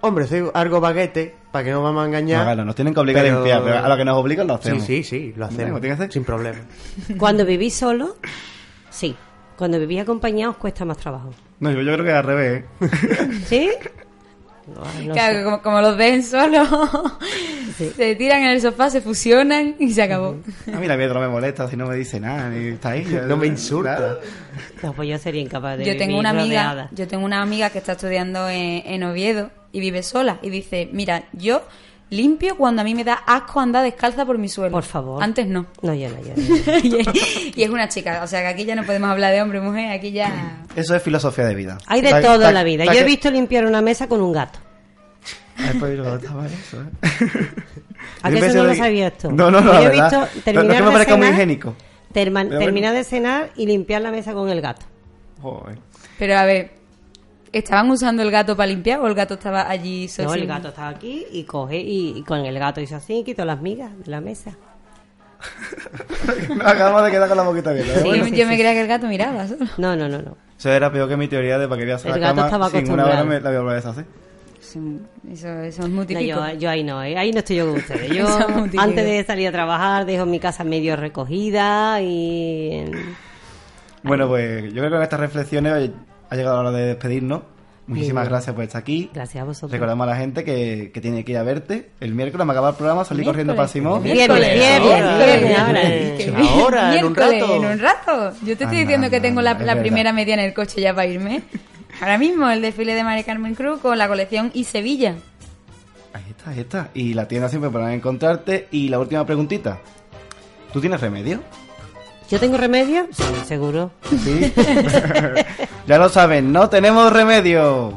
[0.00, 2.38] hombre, soy algo baguete, para que no vamos a engañar.
[2.38, 4.46] No, claro, nos tienen que obligar pero- a limpiar, pero a lo que nos obligan
[4.46, 4.84] lo Sí, hacemos.
[4.84, 5.80] sí, sí, lo hacemos.
[5.80, 6.12] Que ser.
[6.12, 6.58] Sin problema.
[7.18, 8.16] Cuando viví solo,
[8.90, 9.16] sí.
[9.56, 11.30] Cuando viví acompañados cuesta más trabajo.
[11.58, 13.28] No, yo, yo creo que al revés, ¿eh?
[13.46, 13.70] ¿Sí?
[15.06, 16.68] No Claro, como, como los dejen solos,
[17.96, 20.36] se tiran en el sofá, se fusionan y se acabó.
[20.72, 23.04] A mí la mierda no me molesta si no me dice nada, ni está ahí.
[23.26, 24.18] No me insulta.
[24.82, 26.88] No, pues yo sería incapaz de Yo tengo una amiga, rodeada.
[26.92, 30.88] yo tengo una amiga que está estudiando en, en Oviedo y vive sola y dice,
[30.92, 31.62] mira, yo
[32.10, 34.72] limpio cuando a mí me da asco andar descalza por mi suelo.
[34.72, 35.22] Por favor.
[35.22, 35.66] Antes no.
[35.82, 37.12] No, yo no, yo no.
[37.54, 39.62] y, es, una chica, o sea que aquí ya no podemos hablar de hombre y
[39.62, 40.58] mujer, aquí ya...
[40.76, 41.78] Eso es filosofía de vida.
[41.86, 42.84] Hay de todo en la vida.
[42.84, 44.58] Yo he que- visto limpiar una mesa con un gato.
[45.78, 46.86] Pues, no estaba eso, ¿eh?
[48.22, 49.30] ¿A que eso no lo sabías tú?
[49.30, 51.26] No, no, no, Yo he visto No, no es terminar que me de parezca muy
[51.26, 51.74] cenar- higiénico.
[52.14, 54.86] terminar de cenar y limpiar la mesa con el gato.
[55.42, 55.76] Joder.
[56.18, 56.70] Pero a ver,
[57.52, 60.28] ¿estaban usando el gato para limpiar o el gato estaba allí solo?
[60.28, 63.24] No, el gato estaba aquí y coge y, y con el gato hizo así y
[63.24, 64.56] quitó las migas de la mesa.
[66.64, 68.00] Acabamos de quedar con la boquita abierta.
[68.00, 69.64] Sí, yo, me creía que el gato miraba solo.
[69.78, 70.36] No, no, no, no.
[70.58, 72.70] Eso era peor que mi teoría de para que veas El la gato cama estaba
[72.70, 73.26] sin una hora acostumbrado.
[73.26, 74.04] me la voy a volver a deshacer.
[74.60, 75.00] Sí,
[75.32, 77.76] Eso, eso es muy No, yo, yo ahí no, eh, ahí no estoy yo con
[77.78, 78.08] ustedes.
[78.14, 82.84] Yo es antes de salir a trabajar dejo mi casa medio recogida y...
[84.02, 85.90] Bueno, pues yo creo que con estas reflexiones
[86.30, 87.42] ha llegado la hora de despedirnos.
[87.86, 89.10] Muchísimas gracias por estar aquí.
[89.12, 89.72] Gracias a vosotros.
[89.72, 92.70] Recordamos a la gente que, que tiene que ir a verte el miércoles, me acaba
[92.70, 94.04] el programa, salí corriendo para Simón.
[94.04, 95.82] Viernes, viernes, ahora.
[96.16, 97.56] Que Ahora, en un miércoles, rato.
[97.56, 98.32] En un rato.
[98.42, 101.08] Yo te estoy Anda, diciendo que tengo la, primera media en el coche ya para
[101.08, 101.42] irme.
[102.00, 105.16] Ahora mismo el desfile de Mari Carmen Cruz con la colección y Sevilla.
[106.12, 106.90] Ahí está, ahí está.
[106.94, 108.68] Y la tienda siempre podrán encontrarte.
[108.70, 109.80] Y la última preguntita.
[110.72, 111.40] ¿Tú tienes remedio?
[112.30, 113.08] ¿Yo tengo remedio?
[113.10, 113.90] Sí, seguro.
[114.08, 114.54] Sí.
[115.88, 117.92] ya lo saben, no tenemos remedio.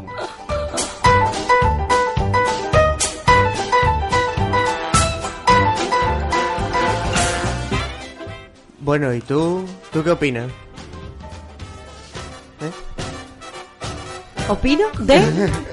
[8.79, 9.65] Bueno, ¿y tú?
[9.91, 10.47] ¿Tú qué opinas?
[12.59, 12.71] ¿Eh?
[14.47, 15.51] ¿Opino de?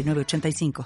[0.03, 0.71] 906985.